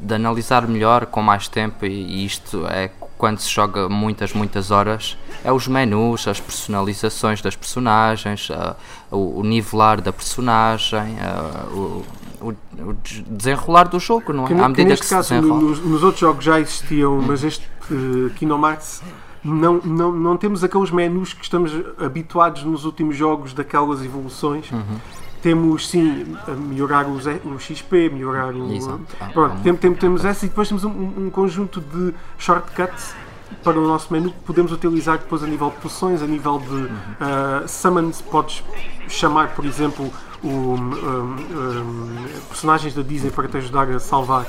de 0.00 0.14
analisar 0.14 0.66
melhor 0.66 1.04
com 1.06 1.20
mais 1.22 1.46
tempo 1.48 1.84
e 1.86 2.24
isto 2.24 2.66
é 2.66 2.90
quando 3.24 3.38
se 3.38 3.50
joga 3.50 3.88
muitas 3.88 4.32
muitas 4.34 4.70
horas 4.70 5.16
é 5.42 5.50
os 5.50 5.66
menus 5.66 6.28
as 6.28 6.38
personalizações 6.40 7.40
das 7.40 7.56
personagens 7.56 8.48
ah, 8.50 8.76
o, 9.10 9.40
o 9.40 9.42
nivelar 9.42 10.00
da 10.00 10.12
personagem 10.12 11.16
ah, 11.20 11.66
o, 11.72 12.02
o- 12.40 12.54
o 12.90 12.92
des- 13.02 13.24
desenrolar 13.26 13.84
do 13.88 13.98
jogo 13.98 14.32
não 14.32 14.44
é 14.44 14.48
Que, 14.48 14.52
à 14.54 14.56
que 14.56 14.62
medida 14.68 14.82
que, 14.82 14.88
neste 14.90 15.06
se 15.06 15.14
caso 15.14 15.28
desenrola 15.34 15.60
nos, 15.62 15.78
nos 15.80 16.02
outros 16.02 16.20
jogos 16.20 16.44
já 16.44 16.60
existiam, 16.60 17.22
mas 17.22 17.42
este 17.42 17.66
uh, 17.90 18.28
Kingdom 18.36 18.60
Hearts 18.68 19.00
não, 19.42 19.80
não, 19.84 20.12
não 20.12 20.36
temos 20.36 20.62
aqueles 20.62 20.90
menus 20.90 21.32
que 21.32 21.42
estamos 21.44 21.72
habituados 21.98 22.62
nos 22.64 22.84
últimos 22.84 23.16
jogos 23.16 23.52
daquelas 23.54 24.02
evoluções. 24.04 24.70
Uhum. 24.70 24.98
Temos 25.44 25.90
sim 25.90 26.34
a 26.48 26.52
melhorar 26.52 27.06
os, 27.06 27.26
o 27.26 27.58
XP, 27.58 28.08
melhorar 28.08 28.54
o. 28.54 28.72
Exato. 28.72 29.00
Ah, 29.20 29.26
Pronto, 29.26 29.60
tem- 29.62 29.76
tem- 29.76 29.92
temos 29.94 30.24
essa 30.24 30.46
e 30.46 30.48
depois 30.48 30.66
temos 30.68 30.84
um, 30.84 30.88
um 31.18 31.28
conjunto 31.30 31.82
de 31.82 32.14
shortcuts 32.38 33.14
para 33.62 33.78
o 33.78 33.86
nosso 33.86 34.10
menu 34.10 34.30
que 34.30 34.38
podemos 34.40 34.72
utilizar 34.72 35.18
depois 35.18 35.42
a 35.42 35.46
nível 35.46 35.68
de 35.68 35.76
poções, 35.76 36.22
a 36.22 36.26
nível 36.26 36.58
de 36.58 36.74
Uhum. 36.74 36.86
uh, 36.86 37.68
summons, 37.68 38.22
podes 38.22 38.64
chamar, 39.06 39.48
por 39.54 39.66
exemplo, 39.66 40.10
o, 40.42 40.48
um, 40.48 40.74
um, 40.76 42.16
personagens 42.48 42.94
da 42.94 43.02
Disney 43.02 43.30
para 43.30 43.46
te 43.46 43.58
ajudar 43.58 43.86
a 43.90 43.98
salvar 43.98 44.46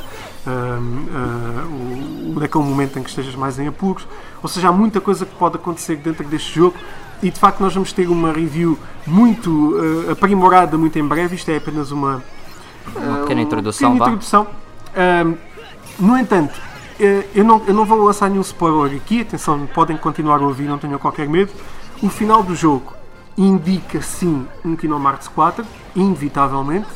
um, 0.47 0.49
uh, 2.31 2.33
o, 2.35 2.39
naquele 2.39 2.63
momento 2.63 2.97
em 2.99 3.03
que 3.03 3.09
estejas 3.09 3.35
mais 3.35 3.59
em 3.59 3.67
apuros. 3.67 4.07
Ou 4.41 4.47
seja, 4.47 4.69
há 4.69 4.71
muita 4.71 5.01
coisa 5.01 5.25
que 5.25 5.35
pode 5.35 5.57
acontecer 5.57 5.97
dentro 5.97 6.25
deste 6.25 6.55
jogo 6.55 6.77
e 7.21 7.29
de 7.29 7.39
facto 7.39 7.59
nós 7.59 7.73
vamos 7.73 7.91
ter 7.93 8.07
uma 8.07 8.31
review 8.31 8.77
muito 9.05 9.75
uh, 9.75 10.11
aprimorada 10.11 10.77
muito 10.77 10.97
em 10.99 11.07
breve. 11.07 11.35
Isto 11.35 11.51
é 11.51 11.57
apenas 11.57 11.91
uma, 11.91 12.23
uma 12.95 13.17
uh, 13.17 13.21
pequena 13.21 13.41
introdução 13.41 13.91
pequena 13.91 14.05
vá. 14.05 14.11
introdução. 14.11 14.47
Um, 14.95 15.35
no 15.99 16.17
entanto, 16.17 16.53
eh, 16.99 17.25
eu 17.33 17.43
não, 17.43 17.61
eu 17.67 17.73
não 17.73 17.85
vou 17.85 18.03
lançar 18.03 18.29
nenhum 18.29 18.41
spoiler 18.41 18.95
aqui, 18.95 19.21
atenção, 19.21 19.65
podem 19.67 19.97
continuar 19.97 20.39
a 20.39 20.45
ouvir, 20.45 20.67
não 20.67 20.77
tenham 20.77 20.97
qualquer 20.97 21.27
medo. 21.27 21.51
O 22.01 22.09
final 22.09 22.43
do 22.43 22.55
jogo 22.55 22.93
indica 23.37 24.01
sim 24.01 24.47
um 24.63 24.75
Kingdom 24.75 25.01
Hearts 25.03 25.27
4, 25.29 25.65
inevitavelmente. 25.95 26.87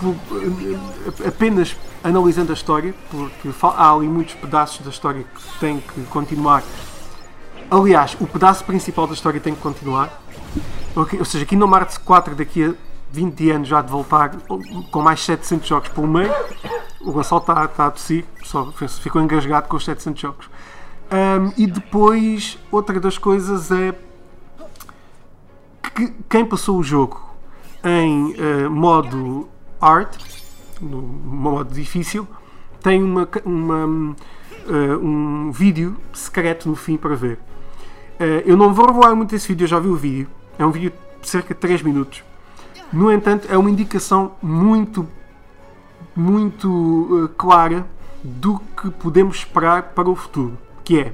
Por- 0.00 0.16
eh, 0.42 1.28
apenas 1.28 1.76
analisando 2.02 2.52
a 2.52 2.54
história, 2.54 2.94
porque 3.10 3.48
há 3.62 3.92
ali 3.92 4.06
muitos 4.06 4.34
pedaços 4.34 4.84
da 4.84 4.90
história 4.90 5.24
que 5.24 5.58
têm 5.58 5.78
que 5.80 6.02
continuar. 6.10 6.62
Aliás, 7.70 8.16
o 8.20 8.26
pedaço 8.26 8.64
principal 8.64 9.06
da 9.06 9.14
história 9.14 9.40
tem 9.40 9.54
que 9.54 9.60
continuar. 9.60 10.22
Ou 10.94 11.24
seja, 11.24 11.44
Kingdom 11.44 11.74
Hearts 11.74 11.98
4 11.98 12.34
daqui 12.34 12.64
a 12.64 12.74
20 13.10 13.50
anos 13.50 13.68
já 13.68 13.80
de 13.80 13.90
voltar 13.90 14.36
com 14.90 15.02
mais 15.02 15.24
700 15.24 15.66
jogos 15.66 15.88
pelo 15.88 16.06
meio. 16.06 16.32
O 17.00 17.12
Gonçalo 17.12 17.40
está 17.40 17.68
tá 17.68 17.86
a 17.86 17.90
tossir, 17.90 18.24
só 18.42 18.72
ficou 18.72 19.20
engasgado 19.20 19.68
com 19.68 19.76
os 19.76 19.84
700 19.84 20.20
jogos. 20.20 20.48
Ahm, 21.10 21.52
e 21.56 21.66
depois, 21.66 22.58
outra 22.70 22.98
das 22.98 23.18
coisas 23.18 23.70
é 23.70 23.94
que 25.94 26.12
quem 26.28 26.44
passou 26.44 26.78
o 26.78 26.82
jogo 26.82 27.20
em 27.84 28.34
eh, 28.38 28.68
modo 28.68 29.48
hard, 29.80 30.08
no 30.80 31.02
modo 31.02 31.74
difícil, 31.74 32.26
tem 32.82 33.02
uma, 33.02 33.28
uma, 33.44 34.16
eh, 34.66 34.96
um 34.96 35.52
vídeo 35.52 35.96
secreto 36.12 36.68
no 36.68 36.74
fim 36.74 36.96
para 36.96 37.14
ver. 37.14 37.38
Eh, 38.18 38.42
eu 38.46 38.56
não 38.56 38.72
vou 38.72 38.86
revelar 38.86 39.14
muito 39.14 39.34
esse 39.34 39.48
vídeo, 39.48 39.64
eu 39.64 39.68
já 39.68 39.78
vi 39.78 39.88
o 39.88 39.96
vídeo. 39.96 40.28
É 40.58 40.64
um 40.64 40.70
vídeo 40.70 40.92
de 41.20 41.28
cerca 41.28 41.52
de 41.54 41.60
3 41.60 41.82
minutos. 41.82 42.22
No 42.92 43.10
entanto, 43.10 43.46
é 43.50 43.58
uma 43.58 43.70
indicação 43.70 44.32
muito, 44.42 45.08
muito 46.14 47.24
eh, 47.24 47.34
clara 47.36 47.86
do 48.22 48.58
que 48.80 48.90
podemos 48.90 49.36
esperar 49.38 49.82
para 49.94 50.08
o 50.08 50.14
futuro. 50.14 50.56
Que 50.84 51.00
é, 51.00 51.12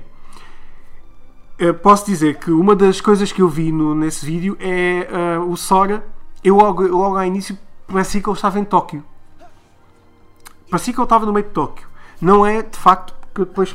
eh, 1.59 1.73
posso 1.73 2.04
dizer 2.07 2.37
que 2.38 2.50
uma 2.50 2.76
das 2.76 3.00
coisas 3.00 3.33
que 3.33 3.40
eu 3.40 3.49
vi 3.49 3.73
no- 3.73 3.95
nesse 3.95 4.25
vídeo 4.26 4.57
é 4.61 5.09
eh, 5.11 5.38
o 5.38 5.57
Sora. 5.57 6.04
Eu 6.45 6.57
logo, 6.57 6.83
logo 6.87 7.16
ao 7.16 7.25
início 7.25 7.57
parecia 7.87 8.21
que 8.21 8.28
ele 8.28 8.37
estava 8.37 8.59
em 8.59 8.64
Tóquio. 8.64 9.02
Parecia 10.71 10.92
que 10.92 11.00
ele 11.00 11.04
estava 11.04 11.26
no 11.26 11.33
meio 11.33 11.47
de 11.47 11.52
Tóquio. 11.52 11.87
Não 12.21 12.45
é 12.47 12.62
de 12.62 12.76
facto 12.78 13.14
porque 13.21 13.49
depois 13.49 13.75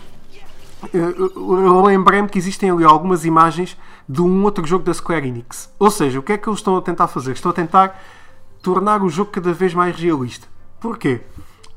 eu- 0.93 1.81
lembrei-me 1.83 2.27
que 2.27 2.37
existem 2.37 2.69
ali 2.69 2.83
algumas 2.83 3.25
imagens 3.25 3.77
de 4.07 4.21
um 4.21 4.43
outro 4.43 4.65
jogo 4.65 4.83
da 4.83 4.93
Square 4.93 5.27
Enix. 5.27 5.69
Ou 5.79 5.89
seja, 5.91 6.19
o 6.19 6.23
que 6.23 6.33
é 6.33 6.37
que 6.37 6.47
eles 6.47 6.59
estão 6.59 6.77
a 6.77 6.81
tentar 6.81 7.07
fazer? 7.07 7.31
Estão 7.33 7.51
a 7.51 7.53
tentar 7.53 7.99
tornar 8.61 9.01
o 9.03 9.09
jogo 9.09 9.31
cada 9.31 9.53
vez 9.53 9.73
mais 9.73 9.95
realista. 9.95 10.47
Porquê? 10.79 11.21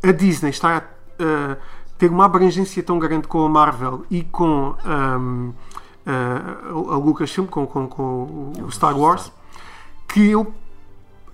A 0.03 0.13
Disney 0.13 0.51
está 0.51 0.79
a 0.79 0.83
eh, 1.19 1.57
ter 1.99 2.11
uma 2.11 2.25
abrangência 2.27 2.83
tão 2.83 2.99
grande 2.99 3.27
com 3.27 3.45
a 3.45 3.49
Marvel 3.49 4.05
e 4.11 4.23
com 4.23 4.75
ahm, 4.85 5.51
eh, 6.07 6.91
a 6.91 6.97
Lucasfilm, 6.97 7.47
com, 7.47 7.67
com, 7.67 7.87
com 7.89 8.53
o 8.63 8.71
Star 8.71 8.97
Wars, 8.99 9.33
que 10.07 10.31
eu 10.31 10.53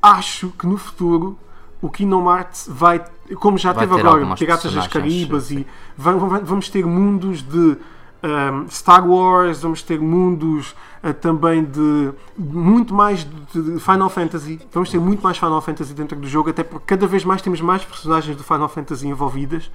acho 0.02 0.50
que 0.59 0.66
no 0.66 0.76
futuro 0.76 1.38
o 1.87 1.91
Kingdom 1.91 2.25
Hearts 2.31 2.67
vai, 2.71 3.05
como 3.41 3.59
já 3.59 3.73
Vai 3.73 3.87
teve 3.87 4.00
agora, 4.00 4.35
Piratas 4.37 4.73
das 4.73 4.85
sim. 4.85 5.59
e 5.61 5.67
va- 5.97 6.12
va- 6.12 6.41
vamos 6.41 6.69
ter 6.71 6.85
mundos 6.87 7.43
de 7.43 7.76
um, 8.23 8.69
Star 8.71 9.07
Wars, 9.07 9.61
vamos 9.61 9.83
ter 9.83 10.00
mundos 10.00 10.75
uh, 11.03 11.12
também 11.12 11.62
de 11.62 12.11
muito 12.38 12.95
mais 12.95 13.26
de, 13.53 13.62
de 13.75 13.81
Final 13.81 14.09
Fantasy. 14.09 14.59
Vamos 14.73 14.88
ter 14.88 14.99
muito 14.99 15.23
mais 15.23 15.37
Final 15.37 15.61
Fantasy 15.61 15.93
dentro 15.93 16.19
do 16.19 16.26
jogo, 16.26 16.49
até 16.49 16.62
porque 16.64 16.87
cada 16.87 17.07
vez 17.07 17.23
mais 17.23 17.43
temos 17.43 17.61
mais 17.61 17.85
personagens 17.85 18.35
do 18.35 18.43
Final 18.43 18.69
Fantasy 18.71 19.07
envolvidas. 19.07 19.71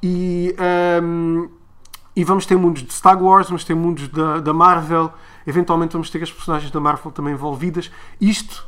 E, 0.00 0.54
um, 1.02 1.48
e 2.14 2.22
vamos 2.22 2.46
ter 2.46 2.56
mundos 2.56 2.82
de 2.84 2.92
Star 2.92 3.20
Wars, 3.20 3.48
vamos 3.48 3.64
ter 3.64 3.74
mundos 3.74 4.06
da, 4.08 4.38
da 4.38 4.52
Marvel, 4.54 5.12
eventualmente 5.44 5.92
vamos 5.94 6.10
ter 6.10 6.22
as 6.22 6.30
personagens 6.30 6.70
da 6.70 6.78
Marvel 6.78 7.10
também 7.10 7.32
envolvidas. 7.34 7.90
Isto 8.20 8.64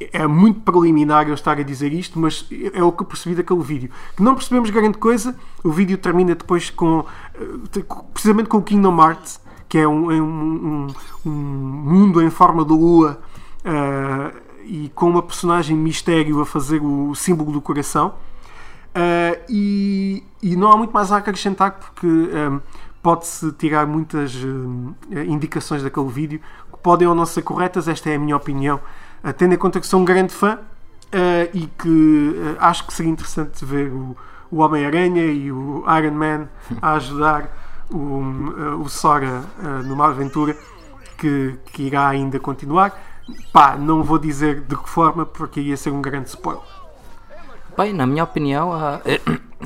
é 0.00 0.26
muito 0.26 0.60
preliminar 0.60 1.28
eu 1.28 1.34
estar 1.34 1.58
a 1.58 1.62
dizer 1.62 1.92
isto, 1.92 2.18
mas 2.18 2.46
é 2.72 2.82
o 2.82 2.90
que 2.92 3.04
percebi 3.04 3.34
daquele 3.36 3.62
vídeo. 3.62 3.90
Que 4.16 4.22
não 4.22 4.34
percebemos 4.34 4.70
grande 4.70 4.98
coisa, 4.98 5.36
o 5.62 5.70
vídeo 5.70 5.96
termina 5.98 6.34
depois 6.34 6.70
com 6.70 7.04
eh, 7.34 7.82
precisamente 8.12 8.48
com 8.48 8.58
o 8.58 8.62
Kingdom 8.62 8.96
Hearts, 9.00 9.40
que 9.68 9.78
é 9.78 9.86
um, 9.88 10.10
é 10.10 10.20
um, 10.20 10.86
um- 11.24 11.30
um 11.30 11.30
mundo 11.30 12.20
em 12.22 12.30
forma 12.30 12.64
de 12.64 12.72
lua 12.72 13.20
eh, 13.64 14.32
e 14.64 14.88
com 14.94 15.08
uma 15.10 15.22
personagem 15.22 15.76
mistério 15.76 16.40
a 16.40 16.46
fazer 16.46 16.80
o 16.82 17.14
símbolo 17.14 17.52
do 17.52 17.60
coração. 17.60 18.14
Uh, 18.94 19.40
e, 19.48 20.22
e 20.42 20.54
não 20.54 20.70
há 20.70 20.76
muito 20.76 20.92
mais 20.92 21.10
a 21.10 21.16
acrescentar 21.16 21.72
porque 21.80 22.06
pode-se 23.02 23.50
tirar 23.52 23.86
muitas 23.86 24.34
indicações 25.26 25.82
daquele 25.82 26.08
vídeo 26.10 26.40
que 26.70 26.78
podem 26.82 27.08
ou 27.08 27.14
não 27.14 27.24
ser 27.24 27.40
corretas, 27.40 27.88
esta 27.88 28.10
é 28.10 28.16
a 28.16 28.18
minha 28.18 28.36
opinião, 28.36 28.76
uh, 28.76 28.80
tendo 29.36 29.54
em 29.54 29.58
conta 29.58 29.78
que 29.78 29.86
sou 29.86 30.00
um 30.00 30.04
grande 30.04 30.32
fã 30.32 30.58
uh, 31.12 31.50
e 31.52 31.66
que 31.66 31.88
uh, 31.88 32.56
acho 32.58 32.86
que 32.86 32.92
seria 32.92 33.12
interessante 33.12 33.64
ver 33.64 33.92
o, 33.92 34.16
o 34.50 34.58
Homem-Aranha 34.58 35.26
e 35.26 35.52
o 35.52 35.84
Iron 35.98 36.14
Man 36.14 36.48
a 36.80 36.94
ajudar 36.94 37.48
o, 37.90 37.96
uh, 37.96 38.80
o 38.80 38.88
Sora 38.88 39.44
numa 39.84 40.08
aventura 40.08 40.56
que, 41.18 41.56
que 41.66 41.84
irá 41.84 42.08
ainda 42.08 42.40
continuar. 42.40 43.00
Pá, 43.52 43.76
não 43.76 44.02
vou 44.02 44.18
dizer 44.18 44.62
de 44.62 44.76
que 44.76 44.88
forma 44.88 45.24
porque 45.24 45.60
ia 45.60 45.76
ser 45.76 45.90
um 45.90 46.02
grande 46.02 46.28
spoiler. 46.28 46.62
Bem, 47.76 47.92
na 47.92 48.06
minha 48.06 48.24
opinião, 48.24 48.72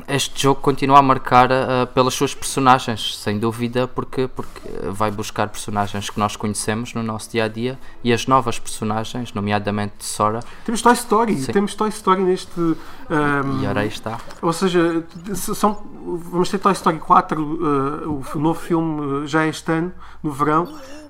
este 0.07 0.43
jogo 0.43 0.61
continua 0.61 0.99
a 0.99 1.01
marcar 1.01 1.49
uh, 1.49 1.87
pelas 1.93 2.13
suas 2.13 2.33
personagens, 2.33 3.17
sem 3.17 3.39
dúvida, 3.39 3.87
porque, 3.87 4.27
porque 4.27 4.61
vai 4.89 5.11
buscar 5.11 5.49
personagens 5.49 6.09
que 6.09 6.19
nós 6.19 6.35
conhecemos 6.35 6.93
no 6.93 7.03
nosso 7.03 7.31
dia 7.31 7.45
a 7.45 7.47
dia 7.47 7.79
e 8.03 8.13
as 8.13 8.27
novas 8.27 8.59
personagens, 8.59 9.33
nomeadamente 9.33 10.05
Sora. 10.05 10.39
Temos 10.65 10.81
Toy 10.81 10.93
Story, 10.93 11.37
Sim. 11.37 11.51
temos 11.51 11.75
Toy 11.75 11.89
Story 11.89 12.21
neste. 12.21 12.59
Um, 12.59 13.63
e 13.63 13.67
ora 13.67 13.81
aí 13.81 13.87
está. 13.87 14.19
Ou 14.41 14.53
seja, 14.53 15.03
são, 15.33 15.83
vamos 16.03 16.49
ter 16.49 16.59
Toy 16.59 16.73
Story 16.73 16.99
4, 16.99 17.41
uh, 17.41 18.23
o 18.35 18.39
novo 18.39 18.59
filme 18.59 19.27
já 19.27 19.45
é 19.45 19.49
este 19.49 19.71
ano, 19.71 19.93
no 20.23 20.31
verão. 20.31 20.63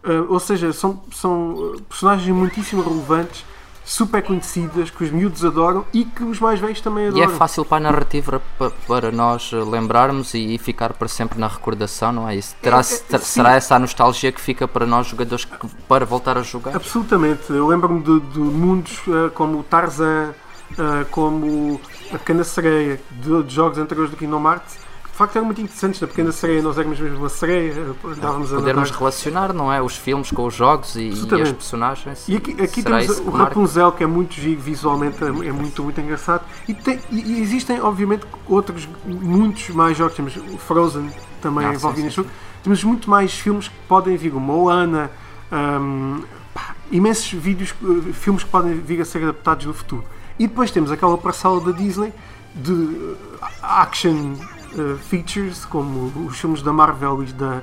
Uh, 0.03 0.25
ou 0.29 0.39
seja, 0.39 0.71
são, 0.71 1.03
são 1.11 1.75
personagens 1.89 2.29
muitíssimo 2.35 2.81
relevantes 2.81 3.43
super 3.87 4.21
conhecidas, 4.21 4.89
que 4.89 5.01
os 5.01 5.11
miúdos 5.11 5.45
adoram 5.45 5.85
e 5.93 6.03
que 6.03 6.21
os 6.21 6.41
mais 6.41 6.59
velhos 6.59 6.81
também 6.81 7.07
adoram. 7.07 7.23
E 7.23 7.25
é 7.25 7.37
fácil 7.37 7.63
para 7.63 7.77
a 7.77 7.79
narrativa 7.79 8.41
para 8.85 9.11
nós 9.13 9.49
lembrarmos 9.53 10.33
e 10.33 10.57
ficar 10.57 10.91
para 10.91 11.07
sempre 11.07 11.39
na 11.39 11.47
recordação, 11.47 12.11
não 12.11 12.27
é 12.27 12.35
isso? 12.35 12.53
Terá, 12.61 12.79
é, 12.79 13.15
é, 13.15 13.17
será 13.17 13.55
essa 13.55 13.75
a 13.75 13.79
nostalgia 13.79 14.29
que 14.33 14.41
fica 14.41 14.67
para 14.67 14.85
nós 14.85 15.07
jogadores 15.07 15.45
que, 15.45 15.67
para 15.87 16.05
voltar 16.05 16.37
a 16.37 16.41
jogar? 16.41 16.75
Absolutamente. 16.75 17.49
Eu 17.49 17.65
lembro-me 17.65 18.03
de, 18.03 18.19
de, 18.19 18.39
mundos 18.39 18.99
uh, 19.07 19.31
como 19.33 19.59
o 19.59 19.63
Tarzan, 19.63 20.33
uh, 20.73 21.05
como 21.09 21.79
a 22.13 22.17
Pequena 22.17 22.43
Sereia, 22.43 22.99
de, 23.09 23.43
de 23.43 23.55
jogos 23.55 23.77
anteriores 23.77 24.11
do 24.11 24.17
Kingdom 24.17 24.45
Hearts, 24.45 24.77
facto 25.17 25.35
eram 25.35 25.45
muito 25.45 25.59
interessantes. 25.59 25.99
Na 25.99 26.07
pequena 26.07 26.31
sereia 26.31 26.61
nós 26.61 26.77
éramos 26.77 26.99
mesmo 26.99 27.17
uma 27.17 27.29
sereia. 27.29 27.73
Andávamos 28.03 28.53
a 28.53 28.57
Podermos 28.57 28.91
relacionar, 28.91 29.51
não 29.51 29.73
é? 29.73 29.81
Os 29.81 29.97
filmes 29.97 30.29
com 30.29 30.45
os 30.45 30.53
jogos 30.53 30.95
e, 30.95 31.09
e 31.09 31.41
as 31.41 31.51
personagens. 31.51 32.27
E 32.27 32.37
aqui, 32.37 32.51
aqui 32.61 32.83
temos 32.83 33.19
o 33.19 33.31
Rapunzel, 33.31 33.91
que 33.91 34.03
é 34.03 34.07
muito 34.07 34.35
giro 34.35 34.61
visualmente, 34.61 35.23
é, 35.23 35.27
é 35.27 35.51
muito, 35.51 35.83
muito 35.83 35.99
engraçado. 35.99 36.43
E, 36.67 36.73
tem, 36.73 36.99
e, 37.09 37.41
existem, 37.41 37.81
obviamente, 37.81 38.27
outros, 38.47 38.87
muitos 39.05 39.69
mais 39.69 39.97
jogos. 39.97 40.15
Temos 40.15 40.37
o 40.37 40.57
Frozen 40.59 41.09
também 41.41 41.65
ah, 41.65 41.73
envolvido 41.73 42.03
neste 42.03 42.17
jogo. 42.17 42.29
Temos 42.63 42.83
muito 42.83 43.09
mais 43.09 43.33
filmes 43.33 43.67
que 43.67 43.75
podem 43.87 44.15
vir, 44.17 44.33
o 44.35 44.39
Moana, 44.39 45.09
um, 45.51 46.21
pá, 46.53 46.75
imensos 46.91 47.31
vídeos, 47.31 47.73
eh, 47.81 48.13
filmes 48.13 48.43
que 48.43 48.49
podem 48.49 48.73
vir 48.73 49.01
a 49.01 49.05
ser 49.05 49.23
adaptados 49.23 49.65
no 49.65 49.73
futuro. 49.73 50.03
E 50.37 50.47
depois 50.47 50.69
temos 50.69 50.91
aquela 50.91 51.17
parcela 51.17 51.59
da 51.59 51.71
Disney 51.71 52.13
de 52.53 53.15
action 53.61 54.35
uh, 54.73 54.97
features, 54.97 55.65
como 55.65 56.27
os 56.27 56.39
filmes 56.39 56.61
da 56.61 56.73
Marvel 56.73 57.23
e, 57.23 57.27
da, 57.27 57.61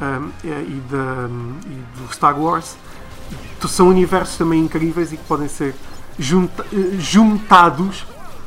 um, 0.00 0.30
e, 0.44 0.82
da, 0.90 1.28
um, 1.28 1.54
e 1.66 2.00
do 2.00 2.12
Star 2.12 2.38
Wars, 2.38 2.76
são 3.66 3.88
universos 3.88 4.36
também 4.36 4.60
incríveis 4.60 5.12
e 5.12 5.16
que 5.16 5.24
podem 5.24 5.48
ser 5.48 5.74
junta, 6.18 6.64
uh, 6.72 7.00
juntados 7.00 8.02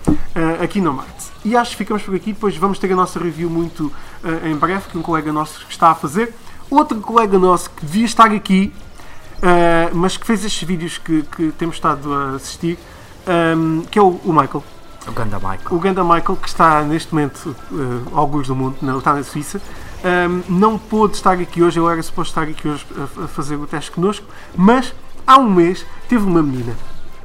uh, 0.07 0.63
aqui 0.63 0.79
no 0.79 0.93
Marte. 0.93 1.27
E 1.43 1.55
acho 1.55 1.71
que 1.71 1.77
ficamos 1.77 2.03
por 2.03 2.15
aqui, 2.15 2.33
depois 2.33 2.55
vamos 2.57 2.77
ter 2.77 2.91
a 2.91 2.95
nossa 2.95 3.19
review 3.19 3.49
muito 3.49 3.91
em 4.43 4.55
breve, 4.55 4.89
que 4.89 4.97
um 4.97 5.01
colega 5.01 5.31
nosso 5.31 5.65
está 5.69 5.91
a 5.91 5.95
fazer. 5.95 6.33
Outro 6.69 6.99
colega 6.99 7.39
nosso 7.39 7.69
que 7.69 7.85
devia 7.85 8.05
estar 8.05 8.29
aqui, 8.31 8.73
mas 9.93 10.17
que 10.17 10.25
fez 10.25 10.43
estes 10.43 10.67
vídeos 10.67 10.97
que, 10.97 11.21
que 11.21 11.53
temos 11.53 11.77
estado 11.77 12.13
a 12.13 12.31
assistir, 12.31 12.77
um, 13.55 13.83
que 13.89 13.97
é 13.97 14.01
o, 14.01 14.19
o 14.25 14.33
Michael. 14.33 14.63
O 15.07 15.11
Ganda 15.11 15.37
Michael. 15.37 15.59
O 15.71 15.79
Ganda 15.79 16.03
Michael, 16.03 16.35
que 16.35 16.47
está 16.47 16.81
neste 16.83 17.13
momento 17.13 17.55
uh, 17.71 18.17
alguns 18.17 18.47
do 18.47 18.55
mundo, 18.55 18.77
não, 18.81 18.99
está 18.99 19.13
na 19.13 19.23
Suíça, 19.23 19.61
um, 20.03 20.43
não 20.47 20.77
pôde 20.77 21.15
estar 21.15 21.33
aqui 21.33 21.63
hoje, 21.63 21.79
ele 21.79 21.87
era 21.87 22.03
suposto 22.03 22.31
estar 22.31 22.49
aqui 22.49 22.67
hoje 22.67 22.85
a, 22.97 23.23
a 23.23 23.27
fazer 23.27 23.55
o 23.55 23.65
teste 23.65 23.91
connosco, 23.91 24.25
mas 24.55 24.93
há 25.25 25.37
um 25.37 25.49
mês 25.49 25.85
teve 26.07 26.23
uma 26.25 26.41
menina. 26.43 26.75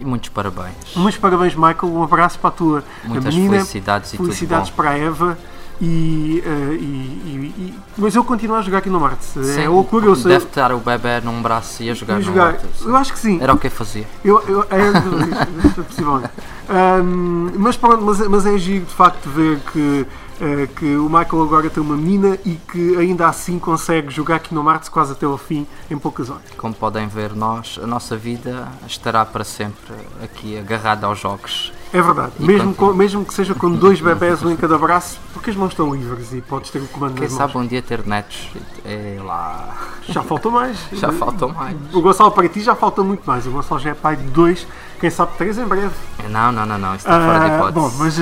E 0.01 0.05
muitos 0.05 0.31
parabéns. 0.31 0.75
Muitos 0.97 1.21
parabéns, 1.21 1.55
Michael. 1.55 1.93
Um 1.95 2.03
abraço 2.03 2.37
para 2.39 2.49
a 2.49 2.53
tua 2.53 2.85
Muitas 3.05 3.33
menina. 3.33 3.59
felicidades 3.59 4.12
e 4.12 4.17
Felicidades 4.17 4.71
para 4.71 4.91
a 4.91 4.99
Eva. 4.99 5.39
E, 5.81 6.43
uh, 6.47 6.73
e, 6.75 6.76
e, 6.76 7.55
e, 7.59 7.75
mas 7.99 8.14
eu 8.14 8.23
continuo 8.23 8.57
a 8.57 8.62
jogar 8.62 8.79
aqui 8.79 8.88
no 8.88 9.00
Marte. 9.00 9.26
é 9.59 9.69
loucura, 9.69 10.07
eu 10.07 10.14
sei. 10.14 10.33
Deve 10.33 10.45
estar 10.45 10.73
o 10.73 10.79
bebê 10.79 11.21
num 11.23 11.43
braço 11.43 11.83
e 11.83 11.91
a 11.91 11.95
jogar, 11.95 12.21
jogar. 12.21 12.59
Eu 12.81 12.97
acho 12.97 13.12
que 13.12 13.19
sim. 13.19 13.41
Era 13.41 13.52
o 13.52 13.59
que 13.59 13.69
fazia. 13.69 14.07
Eu, 14.25 14.41
eu, 14.47 14.62
é, 14.62 15.83
possivelmente. 15.83 16.31
Um, 16.71 17.50
mas 17.59 17.76
pronto, 17.76 18.02
mas, 18.05 18.19
mas 18.29 18.47
é 18.47 18.57
giro 18.57 18.85
de 18.85 18.95
facto 18.95 19.28
ver 19.28 19.58
que, 19.73 20.06
uh, 20.41 20.67
que 20.76 20.97
o 20.97 21.04
Michael 21.04 21.43
agora 21.43 21.69
tem 21.69 21.82
uma 21.82 21.97
mina 21.97 22.39
e 22.47 22.54
que 22.54 22.97
ainda 22.97 23.28
assim 23.28 23.58
consegue 23.58 24.11
jogar 24.11 24.37
aqui 24.37 24.54
no 24.54 24.63
Marte 24.63 24.91
quase 24.91 25.13
até 25.13 25.26
ao 25.26 25.37
fim 25.37 25.67
em 25.91 25.99
poucas 25.99 26.30
horas. 26.30 26.43
Como 26.56 26.73
podem 26.73 27.08
ver, 27.08 27.35
nós, 27.35 27.78
a 27.82 27.87
nossa 27.87 28.17
vida 28.17 28.69
estará 28.87 29.25
para 29.25 29.45
sempre 29.45 29.95
aqui 30.23 30.56
agarrada 30.56 31.06
aos 31.06 31.19
jogos. 31.19 31.73
É 31.93 32.00
verdade, 32.00 32.33
mesmo, 32.39 32.75
com, 32.75 32.95
mesmo 32.95 33.23
que 33.23 33.35
seja 33.35 33.55
com 33.55 33.71
dois 33.71 34.00
bebés 34.00 34.43
um 34.43 34.50
em 34.50 34.57
cada 34.57 34.78
braço, 34.78 35.21
porque 35.35 35.50
as 35.50 35.57
mãos 35.57 35.73
estão 35.73 35.95
livres 35.95 36.33
e 36.33 36.41
podes 36.41 36.71
ter 36.71 36.78
o 36.78 36.89
comando 36.89 37.17
Quem 37.17 37.28
sabe 37.28 37.59
um 37.59 37.67
dia 37.67 37.83
ter 37.83 38.07
netos, 38.07 38.49
é 38.83 39.19
lá. 39.23 39.76
Já 40.09 40.23
faltam 40.23 40.50
mais. 40.50 40.78
já 40.91 41.13
faltam 41.13 41.50
mais. 41.50 41.76
O 41.93 42.00
Gonçalo 42.00 42.31
para 42.31 42.49
ti 42.49 42.61
já 42.61 42.75
falta 42.75 43.02
muito 43.02 43.25
mais. 43.26 43.47
O 43.47 43.50
Gonçalo 43.50 43.78
já 43.78 43.91
é 43.91 43.95
pai 43.95 44.17
de 44.17 44.25
dois, 44.25 44.67
quem 44.99 45.11
sabe 45.11 45.37
três 45.37 45.59
em 45.59 45.67
breve. 45.67 45.95
Não, 46.31 46.50
não, 46.50 46.65
não, 46.65 46.78
não, 46.78 46.95
isso 46.95 47.07
está 47.07 47.21
fora 47.21 47.39
de 47.41 47.45
ah, 47.45 47.57
hipótese. 47.57 47.75
Bom, 47.75 47.93
mas. 47.99 48.17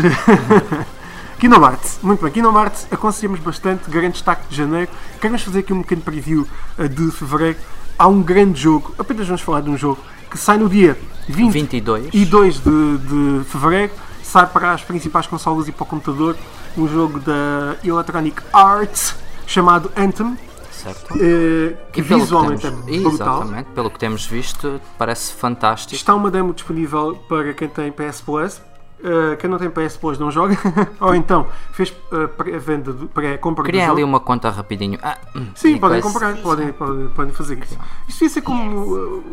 Kinomart, 1.38 1.80
muito 2.02 2.22
bem, 2.22 2.32
Kinomart 2.32 2.74
aconselhamos 2.90 3.40
bastante, 3.40 3.88
grande 3.88 4.14
destaque 4.14 4.48
de 4.50 4.56
janeiro. 4.56 4.90
Queremos 5.20 5.42
fazer 5.42 5.60
aqui 5.60 5.72
um 5.72 5.80
pequeno 5.80 6.02
preview 6.02 6.46
uh, 6.76 6.88
de 6.88 7.10
fevereiro. 7.12 7.56
Há 7.96 8.08
um 8.08 8.20
grande 8.20 8.60
jogo, 8.60 8.94
apenas 8.98 9.26
vamos 9.26 9.40
falar 9.40 9.60
de 9.60 9.70
um 9.70 9.76
jogo 9.76 10.00
que 10.30 10.38
sai 10.38 10.58
no 10.58 10.68
dia 10.68 10.96
20 11.28 11.52
22 11.52 12.08
e 12.12 12.24
2 12.24 12.60
de, 12.60 12.98
de 12.98 13.44
fevereiro. 13.44 13.92
Sai 14.22 14.46
para 14.46 14.72
as 14.72 14.82
principais 14.82 15.26
consolas 15.26 15.66
e 15.66 15.72
para 15.72 15.82
o 15.82 15.86
computador 15.86 16.36
um 16.76 16.86
jogo 16.86 17.18
da 17.18 17.76
Electronic 17.82 18.40
Arts 18.52 19.16
chamado 19.46 19.90
Anthem. 19.96 20.38
Certo. 20.70 21.14
Uh, 21.14 21.76
que 21.92 22.00
visualmente 22.00 22.62
temos, 22.62 22.88
é 22.88 23.00
brutal. 23.00 23.42
Exatamente, 23.42 23.66
pelo 23.74 23.90
que 23.90 23.98
temos 23.98 24.24
visto, 24.24 24.80
parece 24.96 25.32
fantástico. 25.34 25.94
Está 25.94 26.14
uma 26.14 26.30
demo 26.30 26.54
disponível 26.54 27.16
para 27.28 27.52
quem 27.52 27.68
tem 27.68 27.92
PS 27.92 28.22
Plus 28.22 28.62
Uh, 29.02 29.34
quem 29.38 29.48
não 29.48 29.56
tem 29.56 29.70
PS 29.70 29.96
Plus 29.96 30.18
não 30.18 30.30
joga, 30.30 30.58
ou 31.00 31.14
então 31.14 31.46
fez 31.72 31.90
uh, 32.12 32.28
pré-venda, 32.28 32.92
pré-compra 33.14 33.64
Criem 33.64 33.88
ali 33.88 34.04
uma 34.04 34.20
conta 34.20 34.50
rapidinho. 34.50 34.98
Ah, 35.02 35.16
hum, 35.34 35.46
Sim, 35.54 35.78
podem 35.78 36.02
comprar, 36.02 36.36
podem, 36.36 36.70
podem, 36.72 37.08
podem, 37.08 37.32
fazer 37.32 37.58
isso. 37.58 37.78
Isto 38.06 38.18
devia 38.18 38.28
ser 38.28 38.42
como 38.42 38.94
uh, 38.94 39.24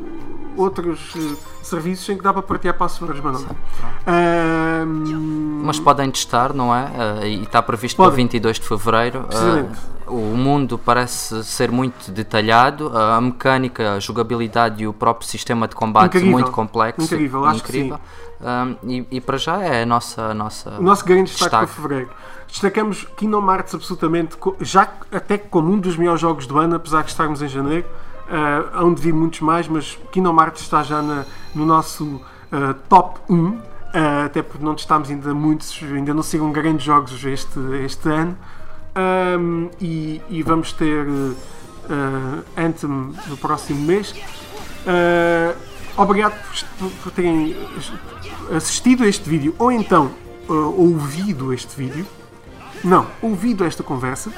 outros 0.56 1.14
serviços 1.62 2.08
em 2.08 2.18
que 2.18 2.24
dá 2.24 2.32
para 2.32 2.44
partilhar 2.44 2.78
passwords, 2.78 3.22
mas 3.22 3.44
não. 3.44 3.56
mas 5.64 5.80
podem 5.82 6.10
testar, 6.12 6.54
não 6.54 6.74
é? 6.74 7.28
e 7.28 7.44
está 7.44 7.62
previsto 7.62 7.98
para 7.98 8.10
22 8.10 8.60
de 8.62 8.66
Fevereiro. 8.66 9.26
o 10.08 10.38
mundo 10.38 10.78
parece 10.78 11.44
ser 11.44 11.70
muito 11.70 12.10
detalhado, 12.10 12.90
a 12.98 13.20
mecânica, 13.20 13.96
a 13.96 14.00
jogabilidade 14.00 14.82
e 14.82 14.88
o 14.88 14.94
próprio 14.94 15.28
sistema 15.28 15.68
de 15.68 15.76
combate 15.76 16.16
incrível. 16.16 16.32
muito 16.32 16.52
complexo. 16.52 17.04
Incrível, 17.04 17.44
acho 17.44 17.60
incrível. 17.60 17.98
que 17.98 18.04
sim. 18.04 18.27
Um, 18.40 18.90
e, 18.90 19.08
e, 19.12 19.22
para 19.22 19.38
já 19.38 19.62
é 19.64 19.84
a 19.84 19.86
nossa. 19.86 20.22
A 20.28 20.34
nossa 20.34 20.70
o 20.78 20.82
nosso 20.82 21.04
grande 21.04 21.32
destaque, 21.32 21.50
destaque. 21.50 21.74
para 21.74 21.82
fevereiro. 21.82 22.10
Destacamos 22.48 23.08
Kingdom 23.18 23.52
Hearts 23.52 23.76
absolutamente, 23.76 24.38
já 24.62 24.94
até 25.12 25.38
como 25.38 25.72
um 25.72 25.80
dos 25.80 25.98
melhores 25.98 26.22
jogos 26.22 26.48
do 26.48 26.58
ano, 26.58 26.76
apesar 26.76 27.04
de 27.04 27.10
estarmos 27.10 27.42
em 27.42 27.48
janeiro. 27.48 27.88
Uh, 28.28 28.84
hão 28.84 28.94
de 28.94 29.02
vir 29.02 29.14
muitos 29.14 29.40
mais, 29.40 29.68
mas 29.68 29.98
Kingdom 30.12 30.40
Hearts 30.40 30.62
está 30.62 30.84
já 30.84 31.02
na, 31.02 31.26
no 31.56 31.66
nosso 31.66 32.06
uh, 32.06 32.74
top 32.88 33.20
1. 33.30 33.50
Uh, 33.50 33.62
ah, 33.94 34.26
até 34.26 34.42
porque 34.42 34.64
não 34.64 34.76
testámos 34.76 35.10
ainda 35.10 35.34
muitos, 35.34 35.82
ainda 35.82 36.14
não 36.14 36.22
sigam 36.22 36.52
grandes 36.52 36.86
jogos 36.86 37.24
este, 37.24 37.60
este 37.84 38.10
ano. 38.10 38.38
Um, 39.40 39.70
e, 39.80 40.22
e, 40.30 40.44
vamos 40.44 40.74
ter 40.74 41.06
uh, 41.08 42.44
Anthem 42.58 43.14
no 43.28 43.38
próximo 43.38 43.86
mês. 43.86 44.12
Uh, 44.12 45.56
obrigado 45.98 46.34
por, 46.78 46.90
por 47.04 47.12
terem 47.12 47.56
assistido 48.56 49.04
a 49.04 49.08
este 49.08 49.28
vídeo 49.30 49.56
ou 49.58 49.72
então 49.72 50.12
uh, 50.48 50.54
ouvido 50.54 51.54
este 51.54 51.76
vídeo. 51.76 52.06
Não, 52.84 53.08
ouvido 53.22 53.66
esta 53.66 53.82
conversa, 53.82 54.32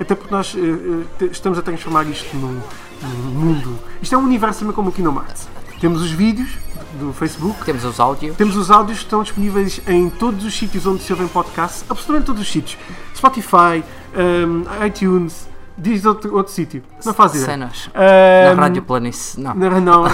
até 0.00 0.14
porque 0.16 0.34
nós 0.34 0.52
uh, 0.54 1.04
estamos 1.30 1.58
a 1.58 1.62
transformar 1.62 2.04
isto 2.08 2.36
num, 2.36 2.60
num, 3.02 3.30
mundo. 3.30 3.78
Isto 4.02 4.16
é 4.16 4.18
um 4.18 4.24
universo 4.24 4.60
também 4.60 4.74
como 4.74 4.88
aqui 4.88 5.00
no 5.00 5.12
Marte. 5.12 5.46
Temos 5.80 6.02
os 6.02 6.10
vídeos 6.10 6.50
do 6.98 7.12
Facebook, 7.12 7.64
temos 7.64 7.84
os 7.84 8.00
áudios, 8.00 8.36
temos 8.36 8.56
os 8.56 8.70
áudios 8.70 8.98
que 8.98 9.04
estão 9.04 9.22
disponíveis 9.22 9.80
em 9.86 10.10
todos 10.10 10.44
os 10.44 10.54
sítios 10.56 10.86
onde 10.86 11.02
se 11.02 11.12
ouvem 11.12 11.28
podcasts, 11.28 11.84
absolutamente 11.88 12.26
todos 12.26 12.42
os 12.42 12.50
sítios: 12.50 12.76
Spotify, 13.14 13.84
um, 14.14 14.84
iTunes, 14.84 15.46
Diz 15.76 16.04
outro, 16.04 16.34
outro 16.36 16.52
sítio. 16.52 16.82
Não 17.04 17.12
faz 17.12 17.32
ideia. 17.32 17.46
Cenas. 17.46 17.90
Um, 17.94 18.54
na 18.54 18.62
Rádio 18.62 18.82
Planície. 18.82 19.40
Não. 19.40 19.54
Não, 19.54 19.80
não, 19.80 20.04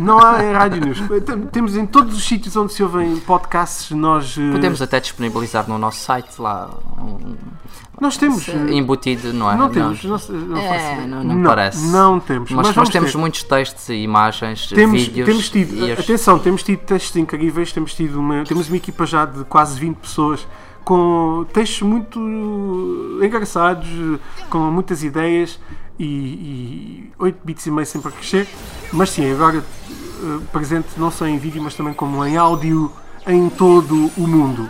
não 0.00 0.18
há 0.18 0.42
em 0.42 0.52
Rádio 0.52 0.80
News. 0.80 0.98
Temos 1.52 1.76
em 1.76 1.84
todos 1.84 2.16
os 2.16 2.24
sítios 2.24 2.56
onde 2.56 2.72
se 2.72 2.82
ouvem 2.82 3.16
podcasts, 3.20 3.90
nós. 3.90 4.36
Eh, 4.38 4.50
Podemos 4.50 4.80
até 4.80 4.98
disponibilizar 4.98 5.68
no 5.68 5.76
nosso 5.76 6.00
site 6.00 6.40
lá. 6.40 6.70
Um, 6.98 7.36
nós 8.00 8.16
temos. 8.16 8.48
Embutido, 8.48 9.32
não 9.32 9.50
é? 9.50 9.56
Não 9.56 9.68
temos. 9.68 10.02
Não, 10.04 10.18
não, 10.30 10.56
é, 10.56 11.06
não, 11.06 11.24
não, 11.24 11.42
parece. 11.42 11.86
Não 11.88 12.20
temos. 12.20 12.50
Mas, 12.50 12.68
mas 12.68 12.76
nós 12.76 12.88
temos 12.88 13.12
ter. 13.12 13.18
muitos 13.18 13.42
textos 13.42 13.88
e 13.90 13.94
imagens, 13.94 14.68
temos, 14.68 15.02
vídeos. 15.02 15.26
Temos 15.26 15.50
tido, 15.50 15.92
atenção, 15.92 16.38
temos 16.38 16.62
tido 16.62 16.80
textos 16.80 17.14
incríveis, 17.16 17.72
temos 17.72 17.92
tido 17.92 18.18
uma, 18.18 18.44
temos 18.44 18.68
uma 18.68 18.76
equipa 18.76 19.04
já 19.04 19.24
de 19.26 19.44
quase 19.44 19.78
20 19.78 19.96
pessoas 19.96 20.46
com 20.88 21.44
textos 21.52 21.82
muito 21.82 22.18
engraçados, 23.22 23.86
com 24.48 24.58
muitas 24.70 25.04
ideias 25.04 25.60
e, 25.98 26.06
e 26.06 27.12
8 27.18 27.40
bits 27.44 27.66
e 27.66 27.70
meio 27.70 27.86
sempre 27.86 28.08
a 28.08 28.12
crescer. 28.12 28.48
Mas 28.90 29.10
sim, 29.10 29.30
agora 29.30 29.58
uh, 29.58 30.40
presente 30.50 30.88
não 30.96 31.10
só 31.10 31.26
em 31.26 31.36
vídeo, 31.36 31.62
mas 31.62 31.74
também 31.74 31.92
como 31.92 32.24
em 32.24 32.38
áudio 32.38 32.90
em 33.26 33.50
todo 33.50 34.10
o 34.16 34.26
mundo. 34.26 34.66